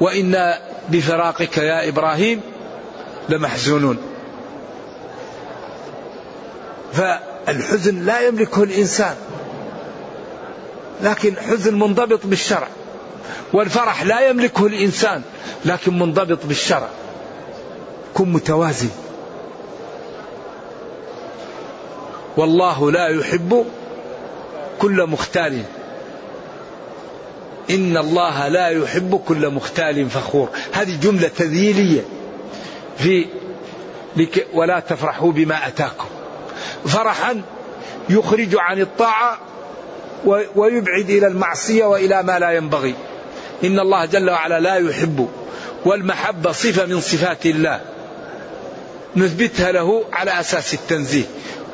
وإنا 0.00 0.58
بفراقك 0.88 1.58
يا 1.58 1.88
إبراهيم 1.88 2.40
لمحزونون. 3.28 3.98
فالحزن 6.92 8.04
لا 8.04 8.20
يملكه 8.20 8.62
الإنسان 8.62 9.14
لكن 11.02 11.36
حزن 11.36 11.78
منضبط 11.78 12.20
بالشرع. 12.26 12.68
والفرح 13.52 14.02
لا 14.02 14.28
يملكه 14.28 14.66
الإنسان 14.66 15.22
لكن 15.64 15.98
منضبط 15.98 16.38
بالشرع. 16.44 16.88
كن 18.14 18.32
متوازن. 18.32 18.90
والله 22.36 22.90
لا 22.90 23.08
يحب 23.08 23.66
كل 24.78 25.06
مختال. 25.06 25.62
إن 27.70 27.96
الله 27.96 28.48
لا 28.48 28.68
يحب 28.68 29.20
كل 29.28 29.50
مختال 29.50 30.10
فخور. 30.10 30.48
هذه 30.72 31.00
جملة 31.02 31.28
تذييلية 31.28 32.02
في 32.98 33.26
ولا 34.52 34.80
تفرحوا 34.80 35.32
بما 35.32 35.66
أتاكم. 35.66 36.08
فرحا 36.86 37.42
يخرج 38.10 38.56
عن 38.58 38.80
الطاعة 38.80 39.38
ويبعد 40.56 41.10
إلى 41.10 41.26
المعصية 41.26 41.84
وإلى 41.84 42.22
ما 42.22 42.38
لا 42.38 42.50
ينبغي. 42.50 42.94
إن 43.64 43.80
الله 43.80 44.04
جل 44.04 44.30
وعلا 44.30 44.60
لا 44.60 44.74
يحب 44.74 45.28
والمحبة 45.84 46.52
صفة 46.52 46.86
من 46.86 47.00
صفات 47.00 47.46
الله. 47.46 47.80
نثبتها 49.16 49.72
له 49.72 50.04
على 50.12 50.40
أساس 50.40 50.74
التنزيه 50.74 51.24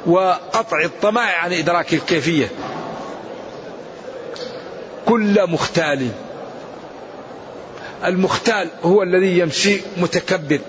وقطع 0.06 0.84
الطمع 0.84 1.22
عن 1.22 1.52
إدراك 1.52 1.94
الكيفية. 1.94 2.48
كل 5.06 5.50
مختال. 5.50 6.08
المختال 8.04 8.68
هو 8.82 9.02
الذي 9.02 9.38
يمشي 9.38 9.80
متكبر 9.96 10.60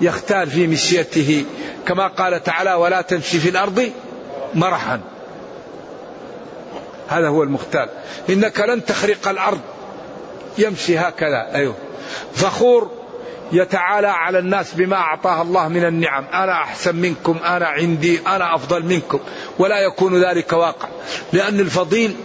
يختال 0.00 0.50
في 0.50 0.66
مشيته. 0.66 1.44
كما 1.86 2.06
قال 2.06 2.42
تعالى 2.42 2.74
ولا 2.74 3.00
تمشي 3.00 3.38
في 3.38 3.48
الأرض 3.48 3.90
مرحا. 4.54 5.00
هذا 7.08 7.28
هو 7.28 7.42
المختال. 7.42 7.88
إنك 8.30 8.60
لن 8.60 8.84
تخرق 8.84 9.28
الأرض. 9.28 9.60
يمشي 10.58 10.98
هكذا. 10.98 11.54
أيوه. 11.54 11.74
فخور 12.34 12.90
يتعالى 13.52 14.06
على 14.08 14.38
الناس 14.38 14.74
بما 14.74 14.96
أعطاه 14.96 15.42
الله 15.42 15.68
من 15.68 15.84
النعم. 15.84 16.24
أنا 16.24 16.52
أحسن 16.52 16.96
منكم 16.96 17.38
أنا 17.44 17.66
عندي 17.66 18.20
أنا 18.26 18.54
أفضل 18.54 18.84
منكم. 18.84 19.20
ولا 19.58 19.78
يكون 19.78 20.24
ذلك 20.24 20.52
واقع 20.52 20.88
لأن 21.32 21.60
الفضيل 21.60 22.16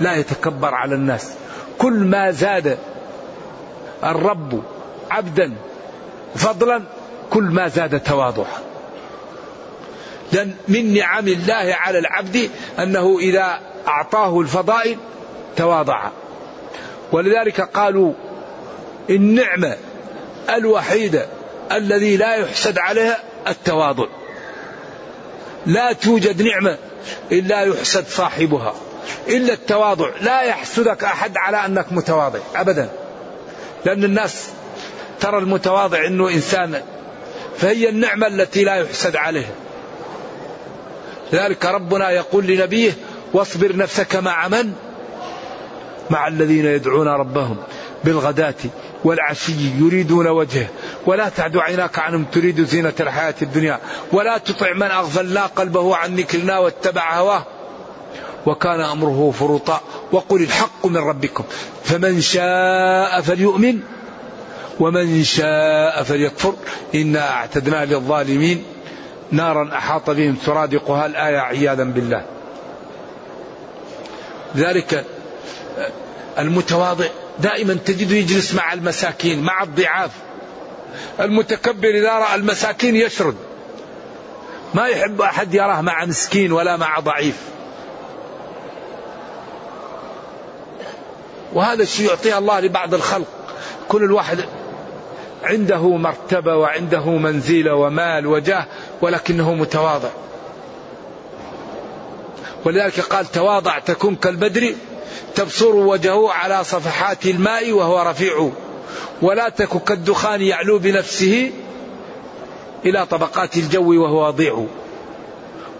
لا 0.00 0.16
يتكبر 0.16 0.74
على 0.74 0.94
الناس. 0.94 1.30
كل 1.78 1.92
ما 1.92 2.30
زاد 2.30 2.78
الرب 4.04 4.62
عبدا 5.10 5.52
فضلا 6.34 6.82
كل 7.30 7.42
ما 7.42 7.68
زاد 7.68 8.00
تواضعا. 8.00 8.60
لأن 10.32 10.54
من 10.68 10.94
نعم 10.94 11.28
الله 11.28 11.76
على 11.80 11.98
العبد 11.98 12.50
أنه 12.78 13.18
إذا 13.18 13.60
أعطاه 13.88 14.40
الفضائل 14.40 14.98
تواضع. 15.56 16.10
ولذلك 17.12 17.60
قالوا 17.60 18.12
النعمة 19.10 19.76
الوحيدة 20.50 21.26
الذي 21.72 22.16
لا 22.16 22.34
يحسد 22.34 22.78
عليها 22.78 23.18
التواضع. 23.48 24.06
لا 25.66 25.92
توجد 25.92 26.42
نعمة 26.42 26.78
إلا 27.32 27.60
يحسد 27.60 28.06
صاحبها. 28.06 28.74
إلا 29.28 29.52
التواضع. 29.52 30.10
لا 30.20 30.42
يحسدك 30.42 31.04
أحد 31.04 31.36
على 31.36 31.66
أنك 31.66 31.92
متواضع 31.92 32.38
أبدا. 32.56 32.90
لأن 33.84 34.04
الناس 34.04 34.48
ترى 35.20 35.38
المتواضع 35.38 36.06
أنه 36.06 36.28
إنسان 36.28 36.82
فهي 37.58 37.88
النعمة 37.88 38.26
التي 38.26 38.64
لا 38.64 38.74
يحسد 38.74 39.16
عليها 39.16 39.52
لذلك 41.32 41.66
ربنا 41.66 42.10
يقول 42.10 42.46
لنبيه 42.46 42.92
واصبر 43.32 43.76
نفسك 43.76 44.16
مع 44.16 44.48
من؟ 44.48 44.72
مع 46.10 46.28
الذين 46.28 46.64
يدعون 46.64 47.08
ربهم 47.08 47.56
بالغداة 48.04 48.54
والعشي 49.04 49.52
يريدون 49.78 50.26
وجهه. 50.26 50.66
ولا 51.06 51.28
تعد 51.28 51.56
عيناك 51.56 51.98
عنهم 51.98 52.24
تريد 52.24 52.64
زينة 52.64 52.92
الحياة 53.00 53.34
الدنيا. 53.42 53.80
ولا 54.12 54.38
تطع 54.38 54.72
من 54.72 54.82
أغفلنا 54.82 55.46
قلبه 55.46 55.96
عن 55.96 56.16
ذكرنا 56.16 56.58
واتبع 56.58 57.14
هواه. 57.16 57.46
وكان 58.46 58.80
أمره 58.80 59.30
فرطا 59.38 59.80
وقل 60.12 60.42
الحق 60.42 60.86
من 60.86 60.96
ربكم 60.96 61.44
فمن 61.84 62.20
شاء 62.20 63.20
فليؤمن 63.20 63.80
ومن 64.80 65.24
شاء 65.24 66.02
فليكفر 66.02 66.54
إنا 66.94 67.30
أعتدنا 67.30 67.84
للظالمين 67.84 68.64
نارا 69.32 69.70
أحاط 69.74 70.10
بهم 70.10 70.36
سرادقها 70.46 71.06
الآية 71.06 71.38
عياذا 71.38 71.84
بالله 71.84 72.24
ذلك 74.56 75.04
المتواضع 76.38 77.06
دائما 77.38 77.74
تجده 77.74 78.16
يجلس 78.16 78.54
مع 78.54 78.72
المساكين 78.72 79.42
مع 79.42 79.62
الضعاف. 79.62 80.10
المتكبر 81.20 81.88
إذا 81.88 82.12
رأى 82.12 82.34
المساكين 82.34 82.96
يشرد. 82.96 83.36
ما 84.74 84.86
يحب 84.86 85.20
أحد 85.20 85.54
يراه 85.54 85.80
مع 85.80 86.04
مسكين 86.04 86.52
ولا 86.52 86.76
مع 86.76 87.00
ضعيف. 87.00 87.49
وهذا 91.54 91.82
الشيء 91.82 92.08
يعطيه 92.08 92.38
الله 92.38 92.60
لبعض 92.60 92.94
الخلق. 92.94 93.26
كل 93.88 94.04
الواحد 94.04 94.38
عنده 95.44 95.96
مرتبة 95.96 96.56
وعنده 96.56 97.10
منزلة 97.10 97.74
ومال 97.74 98.26
وجاه 98.26 98.66
ولكنه 99.02 99.54
متواضع. 99.54 100.10
ولذلك 102.64 103.00
قال 103.00 103.26
تواضع 103.26 103.78
تكون 103.78 104.16
كالبدر 104.16 104.74
تبصر 105.34 105.76
وجهه 105.76 106.30
على 106.30 106.64
صفحات 106.64 107.26
الماء 107.26 107.72
وهو 107.72 108.02
رفيع. 108.10 108.50
ولا 109.22 109.48
تك 109.48 109.84
كالدخان 109.84 110.42
يعلو 110.42 110.78
بنفسه 110.78 111.50
إلى 112.86 113.06
طبقات 113.06 113.56
الجو 113.56 114.02
وهو 114.02 114.26
وضيع 114.28 114.66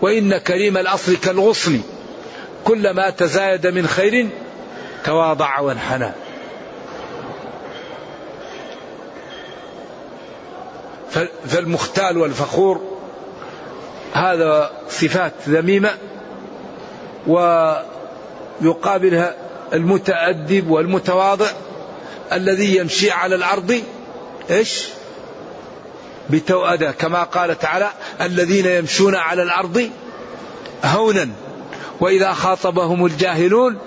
وإن 0.00 0.38
كريم 0.38 0.76
الأصل 0.76 1.16
كالغصن 1.16 1.80
كلما 2.64 3.10
تزايد 3.10 3.66
من 3.66 3.86
خير 3.86 4.28
تواضع 5.04 5.60
وانحنى. 5.60 6.12
فالمختال 11.46 12.18
والفخور 12.18 12.80
هذا 14.12 14.70
صفات 14.88 15.32
ذميمة 15.48 15.90
ويقابلها 18.62 19.34
المتأدب 19.72 20.70
والمتواضع 20.70 21.46
الذي 22.32 22.76
يمشي 22.76 23.10
على 23.10 23.34
الأرض 23.34 23.82
إيش؟ 24.50 24.88
بتوأدة 26.30 26.92
كما 26.92 27.22
قال 27.22 27.58
تعالى 27.58 27.90
الذين 28.20 28.66
يمشون 28.66 29.14
على 29.14 29.42
الأرض 29.42 29.90
هونا 30.84 31.28
وإذا 32.00 32.32
خاطبهم 32.32 33.06
الجاهلون 33.06 33.78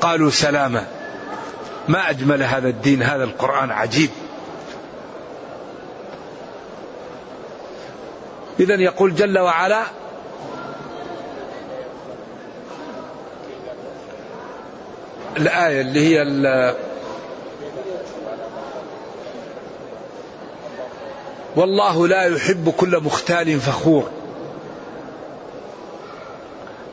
قالوا 0.00 0.30
سلاما 0.30 0.86
ما 1.88 2.10
أجمل 2.10 2.42
هذا 2.42 2.68
الدين 2.68 3.02
هذا 3.02 3.24
القرآن 3.24 3.70
عجيب. 3.70 4.10
إذا 8.60 8.74
يقول 8.74 9.14
جل 9.14 9.38
وعلا 9.38 9.82
الآية 15.36 15.80
اللي 15.80 16.00
هي 16.00 16.22
والله 21.56 22.08
لا 22.08 22.22
يحب 22.22 22.70
كل 22.70 23.00
مختال 23.00 23.60
فخور. 23.60 24.10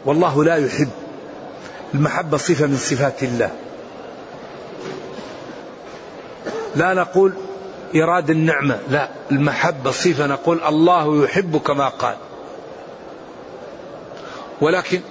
والله 0.06 0.43
لا 0.43 0.56
يحب 0.56 0.89
المحبة 1.93 2.38
صفة 2.38 2.65
من 2.65 2.78
صفات 2.78 3.23
الله. 3.23 3.52
لا 6.76 6.93
نقول 6.93 7.34
إراد 7.95 8.30
النعمة 8.30 8.80
لا 8.89 9.10
المحبة 9.32 9.91
صفة 9.91 10.28
نقول 10.28 10.63
الله 10.63 11.23
يحب 11.23 11.58
كما 11.58 11.89
قال. 11.89 12.15
ولكن 14.62 15.02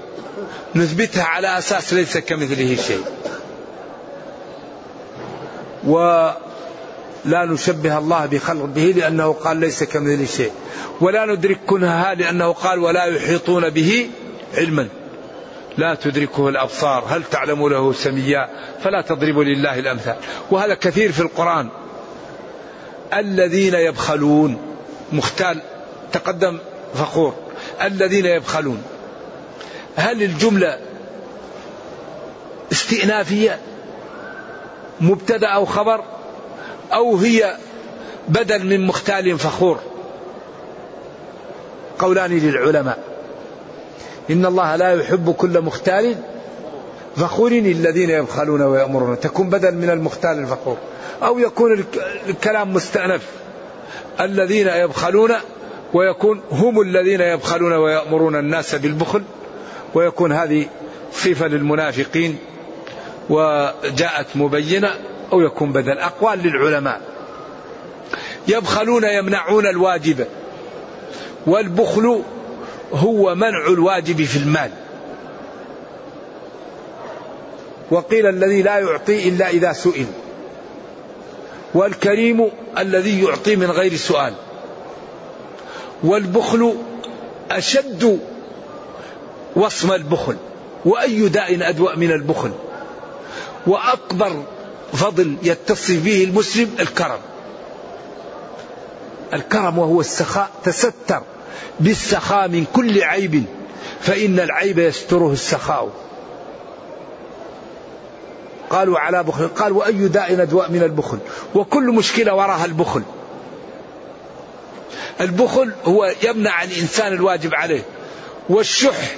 نثبتها 0.75 1.25
على 1.25 1.59
أساس 1.59 1.95
ليس 1.95 2.19
كمثله 2.19 2.77
شيء. 2.77 3.05
ولا 5.87 6.37
نشبه 7.45 7.99
الله 7.99 8.27
بخلق 8.27 8.65
به 8.65 8.95
لأنه 8.97 9.33
قال 9.33 9.57
ليس 9.57 9.85
كمثله 9.85 10.27
شيء. 10.27 10.53
ولا 11.01 11.27
ندرك 11.27 11.61
كنهها 11.67 12.15
لأنه 12.15 12.53
قال 12.53 12.79
ولا 12.79 13.05
يحيطون 13.05 13.71
به 13.71 14.11
علما. 14.55 14.89
لا 15.79 15.95
تدركه 15.95 16.49
الأبصار 16.49 17.05
هل 17.09 17.25
تعلم 17.25 17.69
له 17.69 17.93
سميا؟ 17.93 18.49
فلا 18.85 19.01
تضربوا 19.01 19.45
لله 19.45 19.79
الأمثال. 19.79 20.17
وهذا 20.51 20.75
كثير 20.75 21.13
في 21.13 21.21
القرآن. 21.21 21.69
الذين 23.15 23.75
يبخلون 23.75 24.59
مختال 25.13 25.63
تقدم 26.13 26.59
فخور. 26.95 27.35
الذين 27.83 28.27
يبخلون. 28.27 28.83
هل 29.97 30.23
الجملة 30.23 30.79
استئنافية 32.73 33.59
مبتدأ 35.01 35.49
أو 35.49 35.65
خبر 35.65 36.05
أو 36.93 37.17
هي 37.17 37.57
بدل 38.29 38.67
من 38.67 38.87
مختال 38.87 39.39
فخور؟ 39.39 39.81
قولان 41.99 42.39
للعلماء. 42.39 43.06
إن 44.31 44.47
الله 44.47 44.77
لا 44.77 44.93
يحب 44.93 45.33
كل 45.33 45.61
مختال 45.61 46.15
فخور 47.17 47.53
الذين 47.53 48.11
يبخلون 48.11 48.63
ويأمرون. 48.63 49.21
تكون 49.21 49.51
بدل 49.51 49.75
من 49.75 49.91
المختال 49.91 50.39
الفخور. 50.39 50.77
أو 51.23 51.39
يكون 51.39 51.85
الكلام 52.29 52.75
مستأنف. 52.75 53.23
الذين 54.21 54.69
يبخلون 54.69 55.33
ويكون 55.95 56.41
هم 56.51 56.81
الذين 56.81 57.21
يبخلون 57.21 57.73
ويأمرون 57.73 58.37
الناس 58.37 58.75
بالبخل. 58.75 59.23
ويكون 59.95 60.33
هذه 60.33 60.67
صفة 61.13 61.47
للمنافقين. 61.47 62.39
وجاءت 63.31 64.27
مبينة. 64.35 64.95
أو 65.33 65.41
يكون 65.41 65.73
بدل 65.73 65.99
أقوال 65.99 66.39
للعلماء. 66.39 67.01
يبخلون 68.49 69.05
يمنعون 69.05 69.67
الواجب. 69.67 70.27
والبخل 71.47 72.23
هو 72.93 73.35
منع 73.35 73.67
الواجب 73.67 74.25
في 74.25 74.37
المال. 74.37 74.71
وقيل 77.91 78.27
الذي 78.27 78.63
لا 78.63 78.79
يعطي 78.79 79.29
إلا 79.29 79.49
إذا 79.49 79.73
سئل. 79.73 80.07
والكريم 81.75 82.51
الذي 82.79 83.23
يعطي 83.23 83.57
من 83.57 83.71
غير 83.71 83.97
سؤال. 83.97 84.35
والبخل 86.03 86.75
أشد 87.51 88.21
وصم 89.57 89.93
البخل. 89.93 90.37
وأي 90.85 91.29
داء 91.29 91.69
أدوأ 91.69 91.97
من 91.97 92.13
البخل. 92.13 92.53
وأكبر 93.67 94.43
فضل 94.93 95.37
يتصف 95.43 96.05
به 96.05 96.25
المسلم 96.25 96.75
الكرم. 96.81 97.19
الكرم 99.33 99.79
وهو 99.79 100.01
السخاء 100.01 100.51
تستر. 100.65 101.23
بالسخاء 101.81 102.49
من 102.49 102.65
كل 102.73 103.03
عيب 103.03 103.45
فإن 104.01 104.41
العيب 104.41 104.79
يستره 104.79 105.33
السخاء. 105.33 105.91
قالوا 108.71 108.99
على 108.99 109.23
بخل 109.23 109.49
قال 109.49 109.73
وأي 109.73 110.09
داء 110.09 110.43
أدواء 110.43 110.71
من 110.71 110.83
البخل؟ 110.83 111.19
وكل 111.55 111.93
مشكلة 111.93 112.35
وراها 112.35 112.65
البخل. 112.65 113.03
البخل 115.21 115.73
هو 115.85 116.15
يمنع 116.23 116.63
الإنسان 116.63 117.13
الواجب 117.13 117.55
عليه 117.55 117.83
والشح 118.49 119.17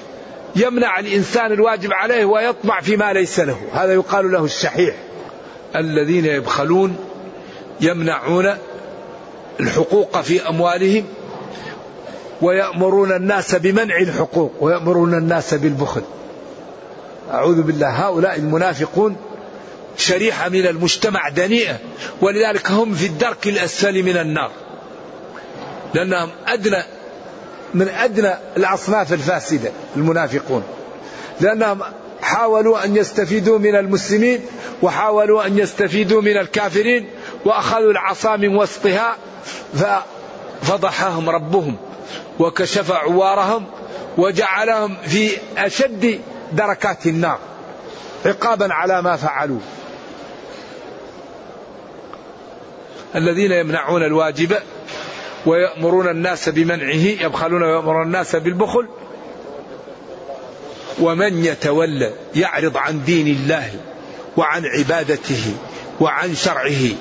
يمنع 0.57 0.99
الإنسان 0.99 1.53
الواجب 1.53 1.93
عليه 1.93 2.25
ويطمع 2.25 2.81
فيما 2.81 3.13
ليس 3.13 3.41
له. 3.41 3.59
هذا 3.73 3.93
يقال 3.93 4.33
له 4.33 4.45
الشحيح. 4.45 4.95
الذين 5.77 6.25
يبخلون 6.25 6.97
يمنعون 7.81 8.59
الحقوق 9.61 10.21
في 10.21 10.49
أموالهم 10.49 11.05
ويأمرون 12.43 13.13
الناس 13.13 13.55
بمنع 13.55 13.97
الحقوق 13.97 14.53
ويأمرون 14.61 15.15
الناس 15.15 15.55
بالبخل. 15.55 16.03
أعوذ 17.31 17.63
بالله. 17.63 17.89
هؤلاء 17.89 18.37
المنافقون 18.37 19.17
شريحة 19.97 20.49
من 20.49 20.67
المجتمع 20.67 21.29
دنيئة 21.29 21.77
ولذلك 22.21 22.71
هم 22.71 22.95
في 22.95 23.07
الدرك 23.07 23.47
الأسفل 23.47 24.03
من 24.03 24.17
النار. 24.17 24.51
لأنهم 25.95 26.31
أدنى 26.47 26.83
من 27.75 27.89
أدنى 27.89 28.35
الأصناف 28.57 29.13
الفاسدة 29.13 29.71
المنافقون. 29.97 30.63
لأنهم 31.41 31.81
حاولوا 32.23 32.85
أن 32.85 32.97
يستفيدوا 32.97 33.59
من 33.59 33.77
المسلمين 33.77 34.41
وحاولوا 34.83 35.47
أن 35.47 35.59
يستفيدوا 35.59 36.23
من 36.23 36.37
الكافرين 36.37 37.09
وأخذوا 37.45 37.91
العصا 37.91 38.37
من 38.37 38.57
وسطها 38.57 39.17
ففضحهم 40.63 41.31
ربهم. 41.31 41.77
وكشف 42.39 42.93
عوارهم 42.93 43.67
وجعلهم 44.19 44.97
في 45.07 45.31
أشد 45.59 46.21
دركات 46.53 47.07
النار 47.07 47.39
عقابا 48.27 48.75
على 48.75 49.03
ما 49.03 49.17
فعلوا 49.17 49.61
الذين 53.17 53.53
يمنعون 53.53 54.03
الواجب 54.03 54.57
ويأمرون 55.47 56.09
الناس 56.09 56.49
بمنعه 56.49 57.25
يبخلون 57.25 57.63
ويأمرون 57.63 58.03
الناس 58.03 58.37
بالبخل. 58.37 58.89
ومن 61.01 61.45
يتولى 61.45 62.13
يعرض 62.35 62.77
عن 62.77 63.05
دين 63.05 63.27
الله 63.27 63.71
وعن 64.37 64.63
عبادته 64.79 65.55
وعن 66.01 66.35
شرعه 66.35 66.95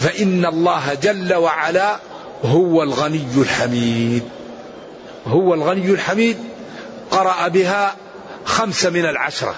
فإن 0.00 0.46
الله 0.46 0.94
جل 1.02 1.34
وعلا 1.34 1.96
هو 2.44 2.82
الغني 2.82 3.26
الحميد. 3.36 4.22
هو 5.26 5.54
الغني 5.54 5.90
الحميد 5.90 6.38
قرأ 7.10 7.48
بها 7.48 7.96
خمسة 8.44 8.90
من 8.90 9.04
العشرة. 9.04 9.54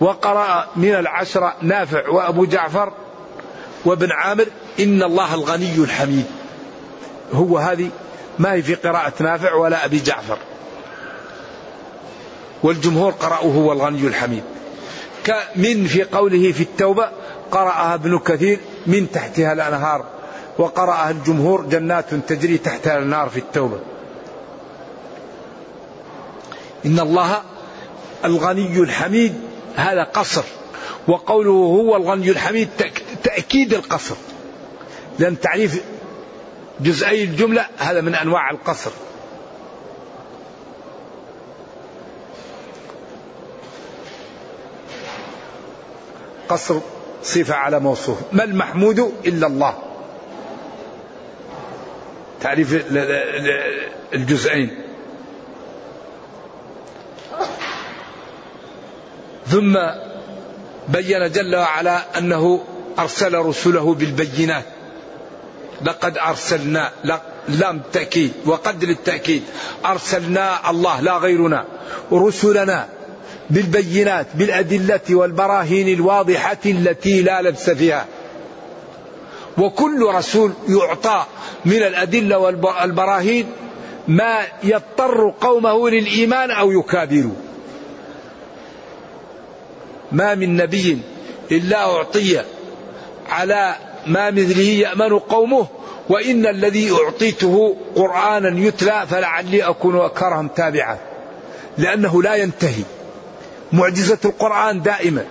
وقرأ 0.00 0.66
من 0.76 0.94
العشرة 0.94 1.54
نافع 1.62 2.08
وأبو 2.08 2.44
جعفر 2.44 2.92
وابن 3.84 4.12
عامر 4.12 4.46
إن 4.80 5.02
الله 5.02 5.34
الغني 5.34 5.74
الحميد. 5.74 6.24
هو 7.32 7.58
هذه 7.58 7.90
ما 8.38 8.52
هي 8.52 8.62
في 8.62 8.74
قراءة 8.74 9.12
نافع 9.20 9.54
ولا 9.54 9.84
أبي 9.84 10.00
جعفر. 10.00 10.38
والجمهور 12.62 13.12
قرأوا 13.12 13.54
هو 13.54 13.72
الغني 13.72 14.06
الحميد. 14.06 14.42
من 15.56 15.86
في 15.86 16.02
قوله 16.02 16.52
في 16.52 16.62
التوبة 16.62 17.10
قرأها 17.50 17.94
ابن 17.94 18.18
كثير 18.18 18.60
من 18.86 19.12
تحتها 19.12 19.52
الأنهار. 19.52 20.04
وقرأها 20.58 21.10
الجمهور 21.10 21.62
جنات 21.62 22.14
تجري 22.14 22.58
تحتها 22.58 22.98
النار 22.98 23.28
في 23.28 23.38
التوبة. 23.38 23.80
إن 26.86 27.00
الله 27.00 27.42
الغني 28.24 28.80
الحميد. 28.80 29.34
هذا 29.76 30.02
قصر. 30.04 30.44
وقوله 31.08 31.50
هو 31.50 31.96
الغني 31.96 32.30
الحميد 32.30 32.68
تأكيد 33.24 33.74
القصر. 33.74 34.16
لأن 35.18 35.40
تعريف 35.40 35.82
جزئي 36.80 37.24
الجملة 37.24 37.66
هذا 37.78 38.00
من 38.00 38.14
أنواع 38.14 38.50
القصر. 38.50 38.90
قصر 46.48 46.80
صفة 47.22 47.54
على 47.54 47.80
موصوف. 47.80 48.18
ما 48.32 48.44
المحمود 48.44 49.12
إلا 49.26 49.46
الله. 49.46 49.78
تعريف 52.40 52.84
الجزئين. 54.14 54.89
ثم 59.50 59.78
بين 60.88 61.32
جل 61.32 61.56
وعلا 61.56 62.18
أنه 62.18 62.64
أرسل 62.98 63.34
رسله 63.34 63.94
بالبينات. 63.94 64.64
لقد 65.82 66.18
أرسلنا 66.18 66.90
لام 67.48 67.80
تأكيد 67.92 68.32
وقد 68.46 68.84
للتأكيد. 68.84 69.42
أرسلنا 69.86 70.70
الله 70.70 71.00
لا 71.00 71.16
غيرنا. 71.16 71.64
رسلنا 72.12 72.88
بالبينات 73.50 74.26
بالأدلة 74.34 75.00
والبراهين 75.10 75.88
الواضحة 75.88 76.58
التي 76.66 77.22
لا 77.22 77.42
لبس 77.42 77.70
فيها. 77.70 78.06
وكل 79.58 80.06
رسول 80.14 80.52
يعطى 80.68 81.24
من 81.64 81.82
الأدلة 81.82 82.38
والبراهين 82.38 83.46
ما 84.08 84.42
يضطر 84.62 85.34
قومه 85.40 85.90
للإيمان 85.90 86.50
أو 86.50 86.72
يكابروا 86.72 87.34
ما 90.12 90.34
من 90.34 90.56
نبي 90.56 90.98
إلا 91.52 91.96
أعطي 91.96 92.42
على 93.28 93.76
ما 94.06 94.30
مثله 94.30 94.62
يأمن 94.62 95.18
قومه 95.18 95.66
وإن 96.08 96.46
الذي 96.46 96.92
أعطيته 96.92 97.76
قرآنا 97.96 98.60
يتلى 98.60 99.06
فلعلي 99.10 99.62
أكون 99.62 100.00
أكرهم 100.00 100.48
تابعا. 100.48 100.98
لأنه 101.78 102.22
لا 102.22 102.34
ينتهي. 102.34 102.82
معجزة 103.72 104.18
القرآن 104.24 104.82
دائما 104.82 105.24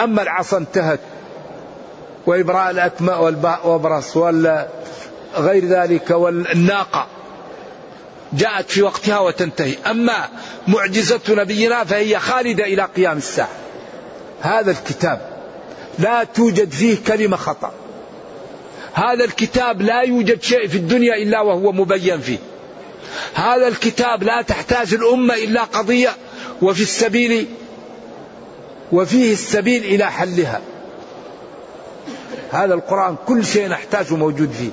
أما 0.00 0.22
العصا 0.22 0.58
انتهت 0.58 1.00
وإبراء 2.26 2.70
الأكماء 2.70 3.22
والبرص 3.64 4.16
وغير 4.16 5.64
ذلك 5.64 6.10
والناقة 6.10 7.06
جاءت 8.32 8.70
في 8.70 8.82
وقتها 8.82 9.18
وتنتهي. 9.18 9.74
أما 9.86 10.28
معجزة 10.68 11.20
نبينا 11.28 11.84
فهي 11.84 12.18
خالدة 12.18 12.64
إلى 12.64 12.82
قيام 12.82 13.16
الساعة. 13.16 13.63
هذا 14.44 14.70
الكتاب 14.70 15.20
لا 15.98 16.24
توجد 16.24 16.70
فيه 16.70 16.96
كلمة 17.06 17.36
خطأ. 17.36 17.72
هذا 18.92 19.24
الكتاب 19.24 19.82
لا 19.82 20.00
يوجد 20.00 20.42
شيء 20.42 20.68
في 20.68 20.76
الدنيا 20.76 21.16
إلا 21.16 21.40
وهو 21.40 21.72
مبين 21.72 22.20
فيه. 22.20 22.38
هذا 23.34 23.68
الكتاب 23.68 24.22
لا 24.22 24.42
تحتاج 24.42 24.94
الأمة 24.94 25.34
إلا 25.34 25.64
قضية 25.64 26.10
وفي 26.62 26.82
السبيل 26.82 27.46
وفيه 28.92 29.32
السبيل 29.32 29.84
إلى 29.84 30.12
حلها. 30.12 30.60
هذا 32.50 32.74
القرآن 32.74 33.16
كل 33.26 33.44
شيء 33.44 33.68
نحتاجه 33.68 34.16
موجود 34.16 34.50
فيه. 34.50 34.70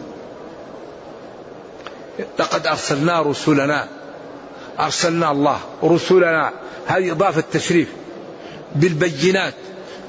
لقد 2.39 2.67
أرسلنا 2.67 3.21
رسلنا 3.21 3.87
أرسلنا 4.79 5.31
الله 5.31 5.59
رسلنا. 5.83 6.51
هذه 6.87 7.11
إضافة 7.11 7.43
تشريف. 7.53 7.87
بالبينات 8.75 9.53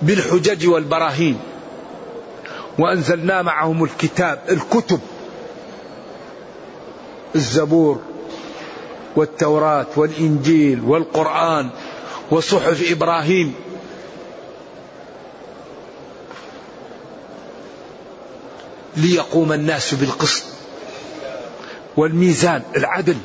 بالحجج 0.02 0.66
والبراهين. 0.68 1.38
وأنزلنا 2.78 3.42
معهم 3.42 3.84
الكتاب 3.84 4.40
الكتب 4.48 5.00
الزبور 7.34 8.00
والتوراة 9.16 9.86
والإنجيل 9.96 10.80
والقرآن 10.80 11.70
وصحف 12.30 12.90
إبراهيم. 12.90 13.54
ليقوم 18.96 19.52
الناس 19.52 19.94
بالقسط 19.94 20.44
والميزان 21.96 22.62
العدل. 22.76 23.16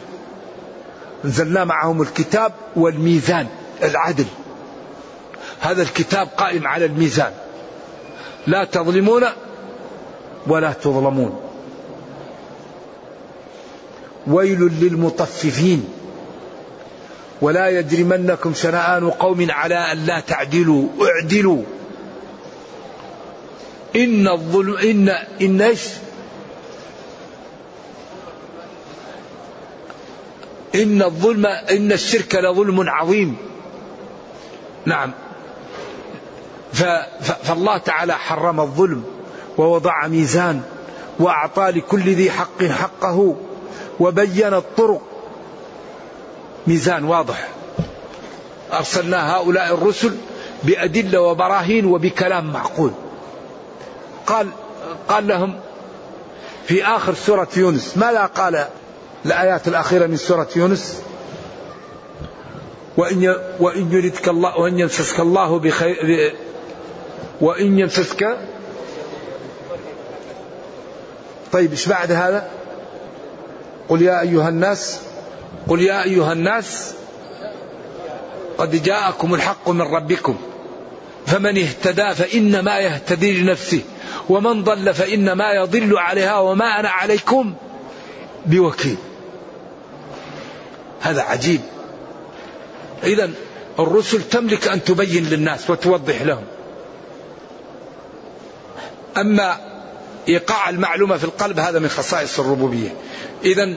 أنزلنا 1.25 1.63
معهم 1.63 2.01
الكتاب 2.01 2.53
والميزان 2.75 3.47
العدل. 3.83 4.25
هذا 5.59 5.81
الكتاب 5.81 6.27
قائم 6.37 6.67
على 6.67 6.85
الميزان. 6.85 7.31
لا 8.47 8.63
تظلمون 8.63 9.23
ولا 10.47 10.73
تظلمون. 10.73 11.41
ويل 14.27 14.59
للمطففين. 14.59 15.89
ولا 17.41 17.67
يجرمنكم 17.67 18.53
شنآن 18.53 19.09
قوم 19.09 19.47
على 19.51 19.91
أن 19.91 20.05
لا 20.05 20.19
تعدلوا. 20.19 20.87
اعدلوا. 21.01 21.63
إن 23.95 24.27
الظلم 24.27 24.77
إن 24.77 25.09
إن 25.41 25.61
إيش؟ 25.61 25.81
إن 30.75 31.01
الظلم 31.01 31.45
إن 31.45 31.91
الشرك 31.91 32.35
لظلم 32.35 32.89
عظيم. 32.89 33.37
نعم. 34.85 35.26
فالله 37.43 37.77
تعالى 37.77 38.13
حرم 38.13 38.59
الظلم 38.59 39.03
ووضع 39.57 40.07
ميزان 40.07 40.61
وأعطى 41.19 41.71
لكل 41.71 42.09
ذي 42.09 42.31
حق 42.31 42.63
حقه 42.63 43.35
وبين 43.99 44.53
الطرق. 44.53 45.01
ميزان 46.67 47.03
واضح. 47.03 47.47
أرسلنا 48.73 49.35
هؤلاء 49.35 49.73
الرسل 49.73 50.15
بأدلة 50.63 51.21
وبراهين 51.21 51.85
وبكلام 51.85 52.53
معقول. 52.53 52.91
قال 54.27 54.49
قال 55.07 55.27
لهم 55.27 55.59
في 56.67 56.85
آخر 56.85 57.13
سورة 57.13 57.47
يونس 57.57 57.97
ماذا 57.97 58.25
قال 58.25 58.67
الآيات 59.25 59.67
الأخيرة 59.67 60.07
من 60.07 60.17
سورة 60.17 60.47
يونس؟ 60.55 61.01
وإن 62.97 63.35
وإن 63.59 63.91
يردك 63.91 64.27
الله 64.27 64.57
وإن 64.57 64.79
يمسسك 64.79 65.19
الله 65.19 65.59
بخير 65.59 66.35
وإن 67.41 67.79
يمسسك 67.79 68.37
طيب 71.51 71.71
إيش 71.71 71.87
بعد 71.87 72.11
هذا؟ 72.11 72.49
قل 73.89 74.01
يا 74.01 74.21
أيها 74.21 74.49
الناس 74.49 74.99
قل 75.67 75.81
يا 75.81 76.03
أيها 76.03 76.33
الناس 76.33 76.93
قد 78.57 78.83
جاءكم 78.83 79.33
الحق 79.33 79.69
من 79.69 79.81
ربكم. 79.81 80.37
فمن 81.27 81.57
اهتدى 81.57 82.15
فإنما 82.15 82.79
يهتدي 82.79 83.41
لنفسه 83.41 83.81
ومن 84.29 84.63
ضل 84.63 84.93
فإنما 84.93 85.51
يضل 85.51 85.97
عليها 85.97 86.39
وما 86.39 86.79
أنا 86.79 86.89
عليكم 86.89 87.53
بوكيل. 88.45 88.97
هذا 91.01 91.21
عجيب. 91.21 91.61
إذا 93.03 93.29
الرسل 93.79 94.21
تملك 94.21 94.67
أن 94.67 94.83
تبين 94.83 95.23
للناس 95.23 95.69
وتوضح 95.69 96.21
لهم. 96.21 96.43
أما 99.17 99.57
إيقاع 100.27 100.69
المعلومة 100.69 101.17
في 101.17 101.23
القلب 101.23 101.59
هذا 101.59 101.79
من 101.79 101.89
خصائص 101.89 102.39
الربوبية. 102.39 102.95
إذا 103.45 103.73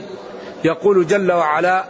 يقول 0.63 1.07
جل 1.07 1.31
وعلا 1.31 1.85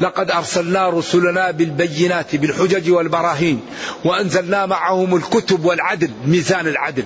لقد 0.00 0.30
أرسلنا 0.30 0.88
رسلنا 0.88 1.50
بالبينات 1.50 2.36
بالحجج 2.36 2.90
والبراهين 2.90 3.60
وأنزلنا 4.04 4.66
معهم 4.66 5.16
الكتب 5.16 5.64
والعدل 5.64 6.10
ميزان 6.26 6.66
العدل. 6.66 7.04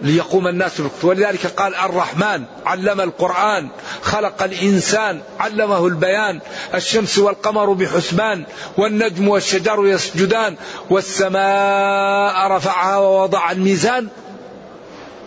ليقوم 0.00 0.48
الناس 0.48 0.82
ولذلك 1.02 1.46
قال 1.46 1.74
الرحمن 1.74 2.44
علم 2.66 3.00
القرآن 3.00 3.68
خلق 4.02 4.42
الإنسان 4.42 5.20
علمه 5.40 5.86
البيان 5.86 6.40
الشمس 6.74 7.18
والقمر 7.18 7.72
بحسبان 7.72 8.44
والنجم 8.76 9.28
والشجر 9.28 9.86
يسجدان 9.86 10.56
والسماء 10.90 12.50
رفعها 12.50 12.96
ووضع 12.96 13.50
الميزان. 13.50 14.08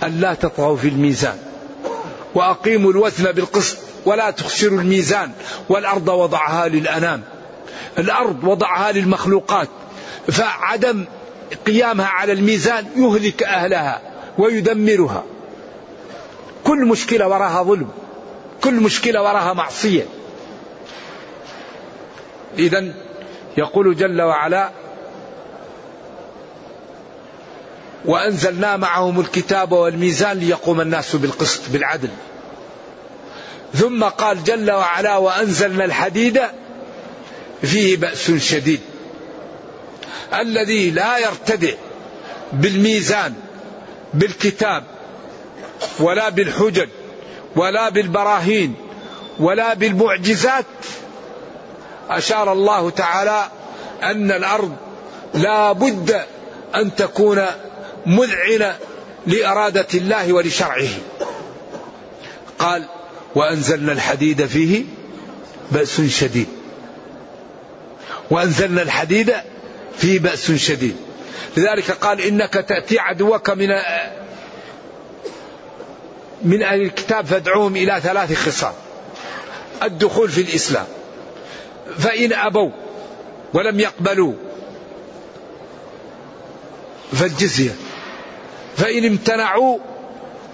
ألا 0.03 0.33
تطغوا 0.33 0.77
في 0.77 0.87
الميزان. 0.87 1.37
وأقيموا 2.35 2.91
الوزن 2.91 3.31
بالقسط 3.31 3.77
ولا 4.05 4.31
تخسروا 4.31 4.79
الميزان. 4.79 5.31
والأرض 5.69 6.07
وضعها 6.07 6.67
للأنام. 6.67 7.23
الأرض 7.97 8.43
وضعها 8.43 8.91
للمخلوقات. 8.91 9.69
فعدم 10.31 11.05
قيامها 11.67 12.07
على 12.07 12.31
الميزان 12.31 12.85
يهلك 12.95 13.43
أهلها. 13.43 14.08
ويدمرها. 14.39 15.23
كل 16.63 16.85
مشكلة 16.85 17.27
وراها 17.27 17.63
ظلم. 17.63 17.89
كل 18.63 18.73
مشكلة 18.73 19.21
وراها 19.21 19.53
معصية. 19.53 20.05
إذا 22.57 22.93
يقول 23.57 23.95
جل 23.95 24.21
وعلا 24.21 24.69
وأنزلنا 28.05 28.77
معهم 28.77 29.19
الكتاب 29.19 29.71
والميزان 29.71 30.37
ليقوم 30.37 30.81
الناس 30.81 31.15
بالقسط 31.15 31.61
بالعدل. 31.69 32.09
ثم 33.73 34.03
قال 34.03 34.43
جل 34.43 34.71
وعلا 34.71 35.17
وأنزلنا 35.17 35.85
الحديد 35.85 36.41
فيه 37.61 37.97
بأس 37.97 38.31
شديد. 38.31 38.79
الذي 40.33 40.91
لا 40.91 41.17
يرتدع 41.17 41.73
بالميزان 42.53 43.33
بالكتاب 44.13 44.83
ولا 45.99 46.29
بالحجج 46.29 46.89
ولا 47.55 47.89
بالبراهين 47.89 48.75
ولا 49.39 49.73
بالمعجزات. 49.73 50.65
أشار 52.09 52.53
الله 52.53 52.89
تعالى 52.89 53.51
أن 54.03 54.31
الأرض 54.31 54.75
لا 55.33 55.71
بد 55.71 56.21
أن 56.75 56.95
تكون 56.95 57.45
مذعنة 58.05 58.75
لإرادة 59.27 59.87
الله 59.93 60.33
ولشرعه. 60.33 60.89
قال 62.59 62.83
وأنزلنا 63.35 63.91
الحديد 63.91 64.45
فيه 64.45 64.83
بأس 65.71 66.01
شديد. 66.01 66.47
وأنزلنا 68.31 68.81
الحديد 68.81 69.33
فيه 69.97 70.19
بأس 70.19 70.51
شديد. 70.51 70.95
لذلك 71.57 71.91
قال 71.91 72.21
إنك 72.21 72.53
تأتي 72.53 72.99
عدوك 72.99 73.49
من 73.49 73.67
من 76.43 76.63
أهل 76.63 76.81
الكتاب 76.81 77.25
فادعوهم 77.25 77.75
إلى 77.75 78.01
ثلاث 78.01 78.33
خصال 78.33 78.73
الدخول 79.83 80.29
في 80.29 80.41
الإسلام. 80.41 80.85
فإن 81.97 82.33
أبوا 82.33 82.71
ولم 83.53 83.79
يقبلوا 83.79 84.33
فالجزية. 87.11 87.71
فإن 88.77 89.05
امتنعوا 89.05 89.77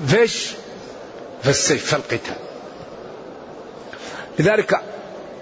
فيش 0.07 0.47
فالسيف 1.43 1.91
فالقتال. 1.91 2.35
لذلك 4.39 4.81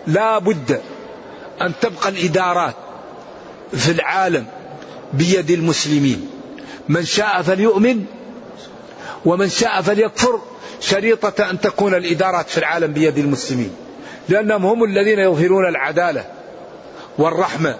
لا 0.07 0.37
بد 0.37 0.81
أن 1.61 1.73
تبقى 1.81 2.09
الإدارات 2.09 2.75
في 3.73 3.91
العالم 3.91 4.45
بيد 5.13 5.51
المسلمين. 5.51 6.29
من 6.89 7.05
شاء 7.05 7.41
فليؤمن 7.41 8.05
ومن 9.25 9.49
شاء 9.49 9.81
فليكفر 9.81 10.41
شريطة 10.79 11.49
أن 11.49 11.59
تكون 11.59 11.95
الإدارات 11.95 12.49
في 12.49 12.57
العالم 12.57 12.93
بيد 12.93 13.17
المسلمين. 13.17 13.75
لأنهم 14.29 14.65
هم 14.65 14.83
الذين 14.83 15.19
يظهرون 15.19 15.67
العدالة 15.69 16.25
والرحمة 17.17 17.77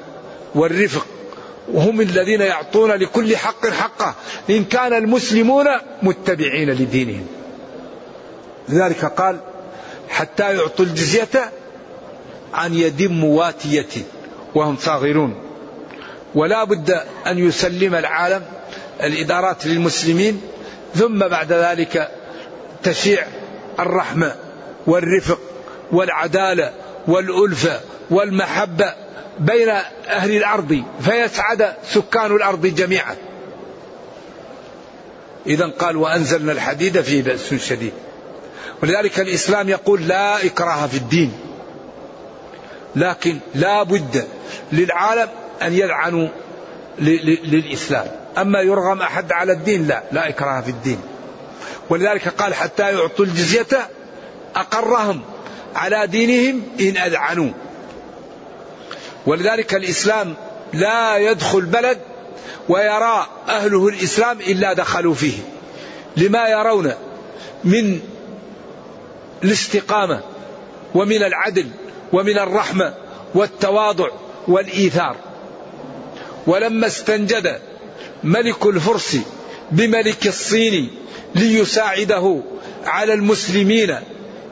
والرفق. 0.56 1.06
وهم 1.74 2.02
الذين 2.02 2.42
يعطون 2.42 2.92
لكل 2.92 3.38
حق 3.38 3.68
حقه. 3.68 4.16
إن 4.50 4.64
كان 4.64 4.94
المسلمون 4.94 5.66
متبعين 6.02 6.70
لدينهم. 6.70 7.28
لذلك 8.70 9.06
قال 9.06 9.40
حتى 10.10 10.56
يعطوا 10.56 10.86
الجزية 10.86 11.52
عن 12.54 12.74
يد 12.74 13.12
مواتية 13.12 13.90
وهم 14.56 14.78
صاغرون. 14.78 15.36
ولا 16.36 16.64
بد 16.64 17.02
أن 17.28 17.38
يسلم 17.38 17.96
العالم 17.96 18.42
الإدارات 19.04 19.66
للمسلمين 19.66 20.42
ثم 20.96 21.20
بعد 21.20 21.54
ذلك 21.54 22.12
تشيع 22.84 23.28
الرحمة 23.80 24.36
والرفق 24.88 25.40
والعدالة 25.92 26.74
والألفة 27.08 27.80
والمحبة 28.10 28.94
بين 29.40 29.70
أهل 30.08 30.38
الأرض 30.38 30.84
فيسعد 31.02 31.74
سكان 31.94 32.36
الأرض 32.36 32.66
جميعا. 32.66 33.16
إذا 35.48 35.68
قال 35.68 35.98
وأنزلنا 35.98 36.52
الحديد 36.52 37.02
فيه 37.02 37.24
بأس 37.24 37.54
شديد. 37.54 37.94
ولذلك 38.84 39.20
الإسلام 39.20 39.70
يقول 39.70 40.08
لا 40.08 40.46
إكراه 40.46 40.88
في 40.88 40.98
الدين. 40.98 41.34
لكن 42.96 43.40
لا 43.56 43.84
بد 43.84 44.28
للعالم 44.72 45.30
أن 45.62 45.74
يلعنوا 45.74 46.28
للإسلام. 47.00 48.23
أما 48.38 48.62
يرغم 48.62 49.02
أحد 49.02 49.32
على 49.32 49.52
الدين 49.52 49.88
لا 49.88 50.04
لا 50.12 50.30
إكراه 50.30 50.62
في 50.62 50.70
الدين. 50.70 51.02
ولذلك 51.90 52.28
قال 52.28 52.54
حتى 52.54 52.84
يعطوا 52.84 53.26
الجزية 53.26 53.90
أقرهم 54.56 55.22
على 55.76 56.08
دينهم 56.08 56.62
إن 56.80 56.98
أذعنوا. 56.98 57.52
ولذلك 59.26 59.74
الإسلام 59.74 60.34
لا 60.74 61.18
يدخل 61.18 61.62
بلد 61.62 61.98
ويرى 62.70 63.28
أهله 63.50 63.88
الإسلام 63.88 64.40
إلا 64.40 64.74
دخلوا 64.74 65.14
فيه. 65.14 65.38
لما 66.18 66.48
يرون 66.48 66.94
من 67.64 68.00
الاستقامة 69.44 70.22
ومن 70.96 71.24
العدل 71.24 71.68
ومن 72.14 72.40
الرحمة 72.40 72.94
والتواضع 73.36 74.10
والإيثار. 74.48 75.16
ولما 76.48 76.88
استنجد 76.88 77.60
ملك 78.24 78.66
الفرس 78.66 79.18
بملك 79.72 80.28
الصين 80.28 80.90
ليساعده 81.36 82.42
على 82.86 83.14
المسلمين. 83.14 83.96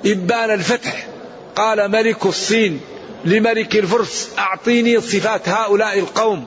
إبان 0.05 0.51
الفتح. 0.51 1.07
قال 1.55 1.91
ملك 1.91 2.25
الصين 2.25 2.81
لملك 3.25 3.75
الفرس 3.75 4.29
أعطيني 4.37 5.01
صفات 5.01 5.49
هؤلاء 5.49 5.99
القوم. 5.99 6.45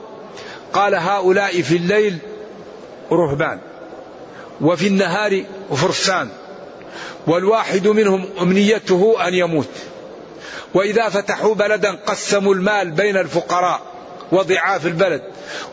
قال 0.73 0.95
هؤلاء 0.95 1.61
في 1.61 1.75
الليل 1.75 2.17
رهبان. 3.11 3.59
وفي 4.61 4.87
النهار 4.87 5.43
فرسان. 5.75 6.29
والواحد 7.27 7.87
منهم 7.87 8.25
أمنيته 8.41 9.27
أن 9.27 9.33
يموت. 9.33 9.69
وإذا 10.73 11.09
فتحوا 11.09 11.55
بلدا 11.55 11.91
قسموا 11.91 12.53
المال 12.53 12.91
بين 12.91 13.17
الفقراء. 13.17 13.94
وضعاف 14.31 14.85
البلد 14.85 15.21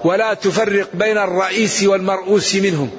ولا 0.05 0.34
تفرق 0.34 0.88
بين 0.94 1.18
الرئيس 1.18 1.82
والمرؤوس 1.82 2.55
منهم. 2.55 2.90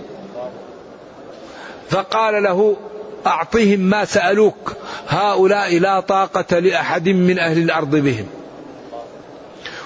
فقال 1.90 2.44
له 2.44 2.78
أعطهم 3.28 3.80
ما 3.80 4.06
سألوك. 4.06 4.74
هؤلاء 5.08 5.80
لا 5.80 6.00
طاقة 6.00 6.60
لأحد 6.60 7.10
من 7.10 7.40
أهل 7.40 7.58
الأرض 7.58 7.96
بهم. 7.96 8.28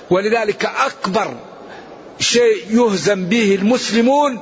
ولذلك 0.09 0.65
أكبر 0.65 1.34
شيء 2.20 2.65
يهزم 2.70 3.26
به 3.26 3.55
المسلمون 3.55 4.39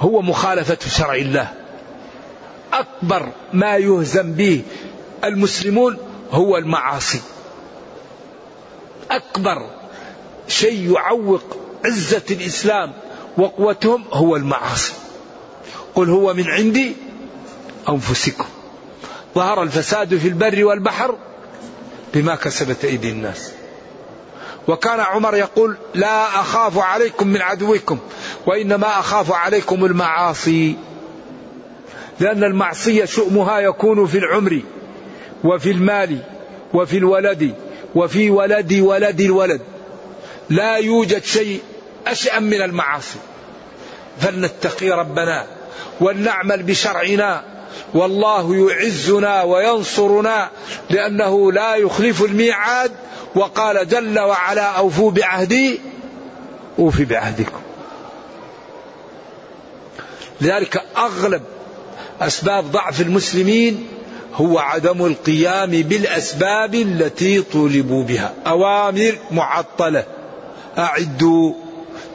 هو 0.00 0.22
مخالفة 0.22 0.78
شرع 0.88 1.14
الله. 1.14 1.48
أكبر 2.72 3.28
ما 3.52 3.76
يهزم 3.76 4.32
به 4.32 4.62
المسلمون 5.24 5.98
هو 6.32 6.56
المعاصي. 6.56 7.20
أكبر 9.10 9.81
شيء 10.52 10.92
يعوق 10.94 11.56
عزة 11.84 12.22
الإسلام 12.30 12.92
وقوتهم 13.38 14.04
هو 14.12 14.36
المعاصي. 14.36 14.92
قل 15.94 16.10
هو 16.10 16.34
من 16.34 16.50
عندي 16.50 16.92
أنفسكم. 17.88 18.44
ظهر 19.34 19.62
الفساد 19.62 20.16
في 20.16 20.28
البر 20.28 20.64
والبحر 20.64 21.16
بما 22.14 22.34
كسبت 22.34 22.84
أيدي 22.84 23.10
الناس. 23.10 23.52
وكان 24.68 25.00
عمر 25.00 25.34
يقول 25.36 25.76
لا 25.94 26.40
أخاف 26.40 26.78
عليكم 26.78 27.28
من 27.28 27.42
عدوكم 27.42 27.98
وإنما 28.46 28.98
أخاف 29.00 29.32
عليكم 29.32 29.84
المعاصي. 29.84 30.76
لأن 32.20 32.44
المعصية 32.44 33.04
شؤمها 33.04 33.58
يكون 33.60 34.06
في 34.06 34.18
العمر 34.18 34.60
وفي 35.44 35.70
المال 35.70 36.18
وفي 36.74 36.96
الولد 36.96 37.54
وفي 37.94 38.30
ولد 38.30 38.72
ولد 38.72 39.20
الولد. 39.20 39.60
لا 40.50 40.76
يوجد 40.76 41.24
شيء 41.24 41.60
أشأم 42.06 42.42
من 42.42 42.62
المعاصي. 42.62 43.18
فلنتقي 44.20 44.90
ربنا 44.90 45.46
ولنعمل 46.00 46.62
بشرعنا. 46.62 47.44
والله 47.94 48.70
يعزنا 48.70 49.42
وينصرنا 49.42 50.50
لأنه 50.90 51.52
لا 51.52 51.74
يخلف 51.74 52.22
الميعاد. 52.22 52.92
وقال 53.34 53.88
جل 53.88 54.18
وعلا 54.18 54.64
أوفوا 54.64 55.10
بعهدي 55.10 55.80
أوفي 56.78 57.04
بعهدكم. 57.04 57.60
لذلك 60.40 60.82
أغلب 60.96 61.42
أسباب 62.20 62.72
ضعف 62.72 63.00
المسلمين 63.00 63.88
هو 64.34 64.58
عدم 64.58 65.06
القيام 65.06 65.70
بالأسباب 65.70 66.74
التي 66.74 67.42
طولبوا 67.42 68.04
بها. 68.04 68.34
أوامر 68.46 69.18
معطلة. 69.30 70.04
أعدوا 70.78 71.52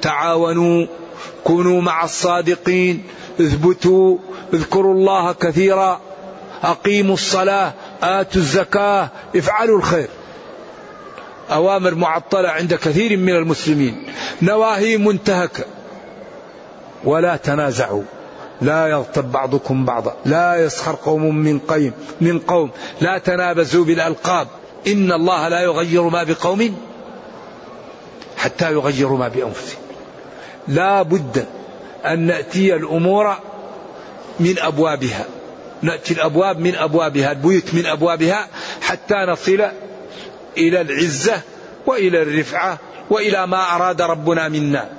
تعاونوا 0.01 0.87
كونوا 1.43 1.81
مع 1.81 2.03
الصادقين 2.03 3.03
اثبتوا 3.41 4.17
اذكروا 4.53 4.93
الله 4.93 5.33
كثيرا 5.33 6.01
أقيموا 6.63 7.13
الصلاة 7.13 7.73
آتوا 8.03 8.41
الزكاة 8.41 9.09
افعلوا 9.35 9.77
الخير. 9.77 10.07
أوامر 11.51 11.95
معطلة 11.95 12.49
عند 12.49 12.73
كثير 12.73 13.17
من 13.17 13.35
المسلمين. 13.35 14.03
نواهي 14.41 14.97
منتهكة. 14.97 15.63
ولا 17.03 17.35
تنازعوا. 17.35 18.03
لا 18.61 18.87
يغتب 18.87 19.31
بعضكم 19.31 19.85
بعضا. 19.85 20.15
لا 20.25 20.65
يسخر 20.65 20.95
قوم 21.05 21.35
من 21.35 21.59
قيم 21.59 21.93
من 22.21 22.39
قوم. 22.39 22.71
لا 23.01 23.17
تنابزوا 23.17 23.85
بالألقاب. 23.85 24.47
إن 24.87 25.11
الله 25.11 25.47
لا 25.47 25.61
يغير 25.61 26.03
ما 26.03 26.23
بقوم 26.23 26.75
حتى 28.38 28.71
يغيروا 28.71 29.17
ما 29.17 29.27
بأنفسهم. 29.27 29.81
لا 30.67 31.01
بد 31.01 31.45
أن 32.05 32.19
نأتي 32.19 32.75
الأمور 32.75 33.35
من 34.39 34.55
أبوابها. 34.59 35.25
نأتي 35.81 36.13
الأبواب 36.13 36.59
من 36.59 36.75
أبوابها 36.75 37.31
البيوت 37.31 37.73
من 37.73 37.85
أبوابها 37.85 38.47
حتى 38.81 39.15
نصل 39.15 39.67
إلى 40.57 40.81
العزة 40.81 41.41
وإلى 41.85 42.21
الرفعة 42.21 42.77
وإلى 43.09 43.47
ما 43.47 43.75
أراد 43.75 44.01
ربنا 44.01 44.47
منا. 44.47 44.89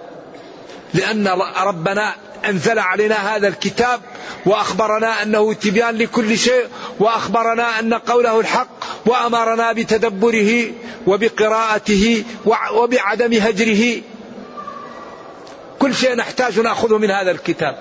لأن 0.95 1.29
ربنا 1.67 2.15
أنزل 2.45 2.79
علينا 2.79 3.37
هذا 3.37 3.49
الكتاب 3.49 4.01
وأخبرنا 4.47 5.23
أنه 5.23 5.53
تبيان 5.53 5.97
لكل 5.97 6.39
شيء 6.39 6.67
وأخبرنا 6.99 7.79
أن 7.79 7.95
قوله 7.95 8.41
الحق 8.41 8.69
وأمرنا 9.07 9.73
بتدبره 9.73 10.73
وبقراءته 11.07 12.25
وبعدم 12.75 13.33
هجره. 13.33 14.03
كل 15.79 15.95
شيء 15.95 16.17
نحتاج 16.17 16.61
نأخذه 16.61 16.99
من 16.99 17.11
هذا 17.11 17.31
الكتاب. 17.31 17.79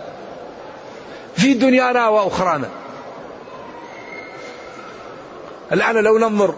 في 1.38 1.54
دنيانا 1.54 2.08
وأخرانا. 2.08 2.70
الآن 5.72 5.96
لو 5.96 6.18
ننظر 6.18 6.56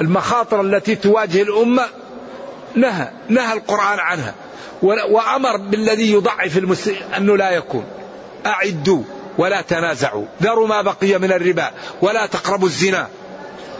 المخاطر 0.00 0.60
التي 0.60 0.94
تواجه 0.94 1.42
الأمة 1.42 1.86
نهى 2.74 3.08
نهى 3.28 3.52
القرآن 3.52 3.98
عنها. 3.98 4.34
وأمر 4.82 5.56
بالذي 5.56 6.12
يضعف 6.12 6.58
المسلم 6.58 6.96
أنه 7.16 7.36
لا 7.36 7.50
يكون. 7.50 7.84
أعدوا 8.46 9.02
ولا 9.38 9.60
تنازعوا. 9.60 10.24
ذروا 10.42 10.66
ما 10.66 10.82
بقي 10.82 11.18
من 11.18 11.32
الربا 11.32 11.70
ولا 12.02 12.26
تقربوا 12.26 12.68
الزنا. 12.68 13.08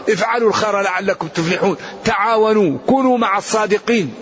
افعلوا 0.09 0.49
الخير 0.49 0.81
لعلكم 0.81 1.27
تفلحون. 1.27 1.77
تعاونوا 2.05 2.77
كونوا 2.87 3.17
مع 3.17 3.37
الصادقين. 3.37 4.13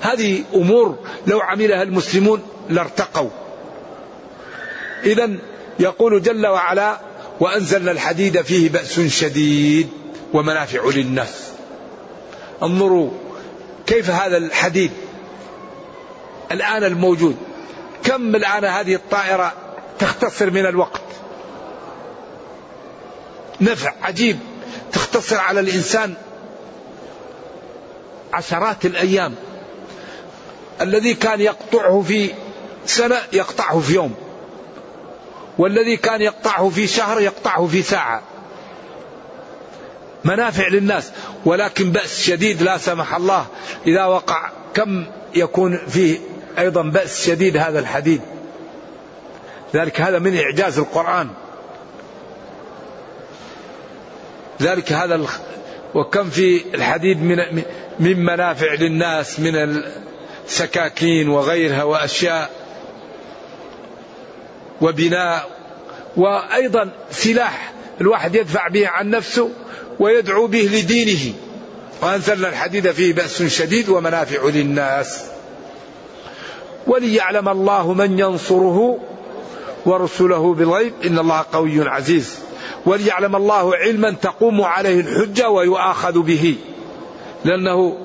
هذه 0.00 0.44
أمور 0.54 0.98
لو 1.26 1.40
عملها 1.40 1.82
المسلمون 1.82 2.42
لارتقوا. 2.70 3.30
اذا 5.04 5.30
يقول 5.78 6.22
جل 6.22 6.46
وعلا 6.46 6.98
وأنزلنا 7.40 7.90
الحديد 7.90 8.42
فيه 8.42 8.68
بأس 8.68 9.00
شديد 9.00 9.88
ومنافع 10.32 10.84
للناس. 10.84 11.52
انظروا 12.62 13.10
كيف 13.86 14.10
هذا 14.10 14.36
الحديد 14.36 14.90
الآن 16.52 16.84
الموجود. 16.84 17.36
كم 18.04 18.36
الآن 18.36 18.64
هذه 18.64 18.94
الطائرة 18.94 19.52
تختصر 19.98 20.50
من 20.50 20.66
الوقت؟ 20.66 21.02
نفع 23.60 23.92
عجيب. 24.02 24.38
تختصر 24.92 25.36
على 25.36 25.60
الإنسان 25.60 26.14
عشرات 28.32 28.86
الأيام. 28.86 29.34
الذي 30.80 31.14
كان 31.14 31.40
يقطعه 31.40 32.04
في 32.08 32.30
سنة 32.86 33.16
يقطعه 33.32 33.80
في 33.80 33.94
يوم. 33.94 34.14
والذي 35.58 35.96
كان 35.96 36.20
يقطعه 36.20 36.68
في 36.68 36.86
شهر 36.86 37.20
يقطعه 37.20 37.66
في 37.66 37.82
ساعة. 37.82 38.22
منافع 40.24 40.68
للناس. 40.68 41.12
ولكن 41.44 41.90
بأس 41.90 42.22
شديد 42.22 42.62
لا 42.62 42.78
سمح 42.78 43.14
الله 43.14 43.46
إذا 43.86 44.04
وقع 44.04 44.50
كم 44.74 45.06
يكون 45.34 45.78
فيه 45.88 46.18
أيضا 46.58 46.82
بأس 46.82 47.26
شديد 47.26 47.56
هذا 47.56 47.78
الحديد 47.78 48.20
ذلك 49.74 50.00
هذا 50.00 50.18
من 50.18 50.38
إعجاز 50.38 50.78
القرآن. 50.78 51.28
ذلك 54.62 54.92
هذا 54.92 55.26
وكم 55.94 56.30
في 56.30 56.74
الحديد 56.74 57.22
من 57.22 57.62
من 58.00 58.24
منافع 58.24 58.74
للناس 58.74 59.40
من 59.40 59.82
سكاكين 60.46 61.28
وغيرها 61.28 61.82
وأشياء 61.82 62.50
وبناء. 64.80 65.50
وأيضا 66.16 66.90
سلاح 67.10 67.72
الواحد 68.00 68.34
يدفع 68.34 68.68
به 68.68 68.88
عن 68.88 69.10
نفسه 69.10 69.50
ويدعو 70.00 70.46
به 70.46 70.70
لدينه. 70.72 71.34
وأنزلنا 72.02 72.48
الحديد 72.48 72.92
فيه 72.92 73.12
بأس 73.12 73.42
شديد 73.42 73.88
ومنافع 73.88 74.44
للناس. 74.44 75.31
وليعلم 76.86 77.48
الله 77.48 77.92
من 77.92 78.18
ينصره 78.18 78.98
ورسله 79.86 80.54
بالغيب. 80.54 80.92
إن 81.04 81.18
الله 81.18 81.44
قوي 81.52 81.88
عزيز. 81.88 82.38
وليعلم 82.86 83.36
الله 83.36 83.76
علما 83.76 84.10
تقوم 84.10 84.62
عليه 84.62 85.00
الحجة 85.00 85.50
ويؤاخذ 85.50 86.18
به. 86.22 86.56
لأنه 87.44 87.96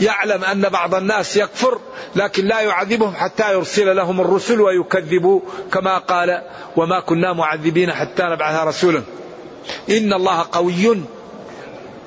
يعلم 0.00 0.44
أن 0.44 0.68
بعض 0.68 0.94
الناس 0.94 1.36
يكفر 1.36 1.78
لكن 2.16 2.44
لا 2.44 2.60
يعذبهم 2.60 3.14
حتى 3.14 3.52
يرسل 3.52 3.96
لهم 3.96 4.20
الرسل 4.20 4.60
ويكذبوا 4.60 5.40
كما 5.72 5.98
قال 5.98 6.42
وما 6.76 7.00
كنا 7.00 7.32
معذبين 7.32 7.92
حتى 7.92 8.22
نبعث 8.22 8.66
رسولا. 8.66 9.02
إن 9.90 10.12
الله 10.12 10.44
قوي. 10.52 11.00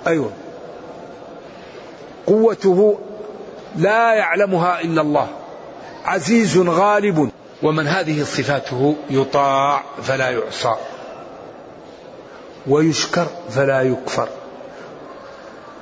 أيوه. 0.07 0.31
قوته 2.27 2.99
لا 3.75 4.13
يعلمها 4.13 4.81
إلا 4.81 5.01
الله. 5.01 5.27
عزيز 6.07 6.57
غالب. 6.57 7.31
ومن 7.63 7.87
هذه 7.87 8.23
صفاته 8.23 8.95
يطاع 9.09 9.83
فلا 10.03 10.29
يعصى. 10.29 10.75
ويشكر 12.67 13.27
فلا 13.49 13.81
يكفر. 13.81 14.29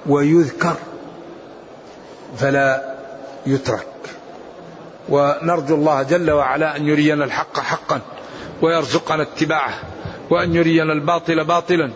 ويذكر 0.05 0.75
فلا 2.37 2.95
يترك. 3.45 3.87
ونرجو 5.09 5.75
الله 5.75 6.03
جل 6.03 6.31
وعلا 6.31 6.77
أن 6.77 6.87
يرينا 6.87 7.25
الحق 7.25 7.59
حقا 7.59 8.01
ويرزقنا 8.61 9.21
اتباعه 9.21 9.73
وأن 10.29 10.55
يرينا 10.55 10.93
الباطل 10.93 11.43
باطلا 11.43 11.91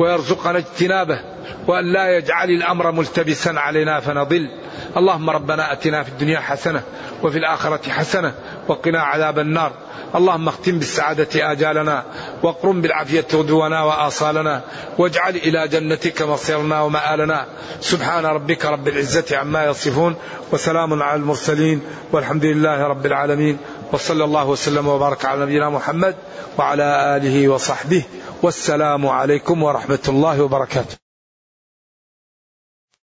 ويرزقنا 0.00 0.58
اجتنابه 0.58 1.20
وأن 1.68 1.92
لا 1.92 2.16
يجعل 2.16 2.50
الأمر 2.50 2.92
ملتبسا 2.92 3.50
علينا 3.50 4.00
فنضل. 4.00 4.48
اللهم 4.96 5.30
ربنا 5.30 5.72
آتنا 5.72 6.02
في 6.02 6.08
الدنيا 6.08 6.40
حسنة 6.40 6.82
وفي 7.22 7.38
الآخرة 7.38 7.90
حسنة 7.90 8.34
وقنا 8.68 9.02
عذاب 9.02 9.38
النار. 9.38 9.72
اللهم 10.14 10.48
اختم 10.48 10.78
بالسعادة 10.78 11.52
آجالنا 11.52 12.04
واقرم 12.42 12.80
بالعافية 12.80 13.26
غدونا 13.34 13.82
وآصالنا 13.82 14.60
واجعل 14.98 15.36
إلى 15.36 15.68
جنتك 15.68 16.22
مصيرنا 16.22 16.80
ومآلنا. 16.80 17.46
سبحان 17.80 18.26
ربك 18.26 18.64
رب 18.64 18.88
العزة 18.88 19.36
عما 19.36 19.64
يصفون 19.64 20.16
وسلام 20.52 21.02
على 21.02 21.20
المرسلين 21.20 21.82
والحمد 22.12 22.44
لله 22.44 22.82
رب 22.82 23.06
العالمين. 23.06 23.58
وصلى 23.92 24.24
الله 24.24 24.44
وسلم 24.48 24.88
وبارك 24.88 25.24
على 25.24 25.42
نبينا 25.42 25.70
محمد 25.70 26.14
وعلى 26.58 27.16
آله 27.16 27.48
وصحبه. 27.48 28.02
والسلام 28.42 29.06
عليكم 29.06 29.62
ورحمة 29.62 30.04
الله 30.08 30.42
وبركاته. 30.42 31.03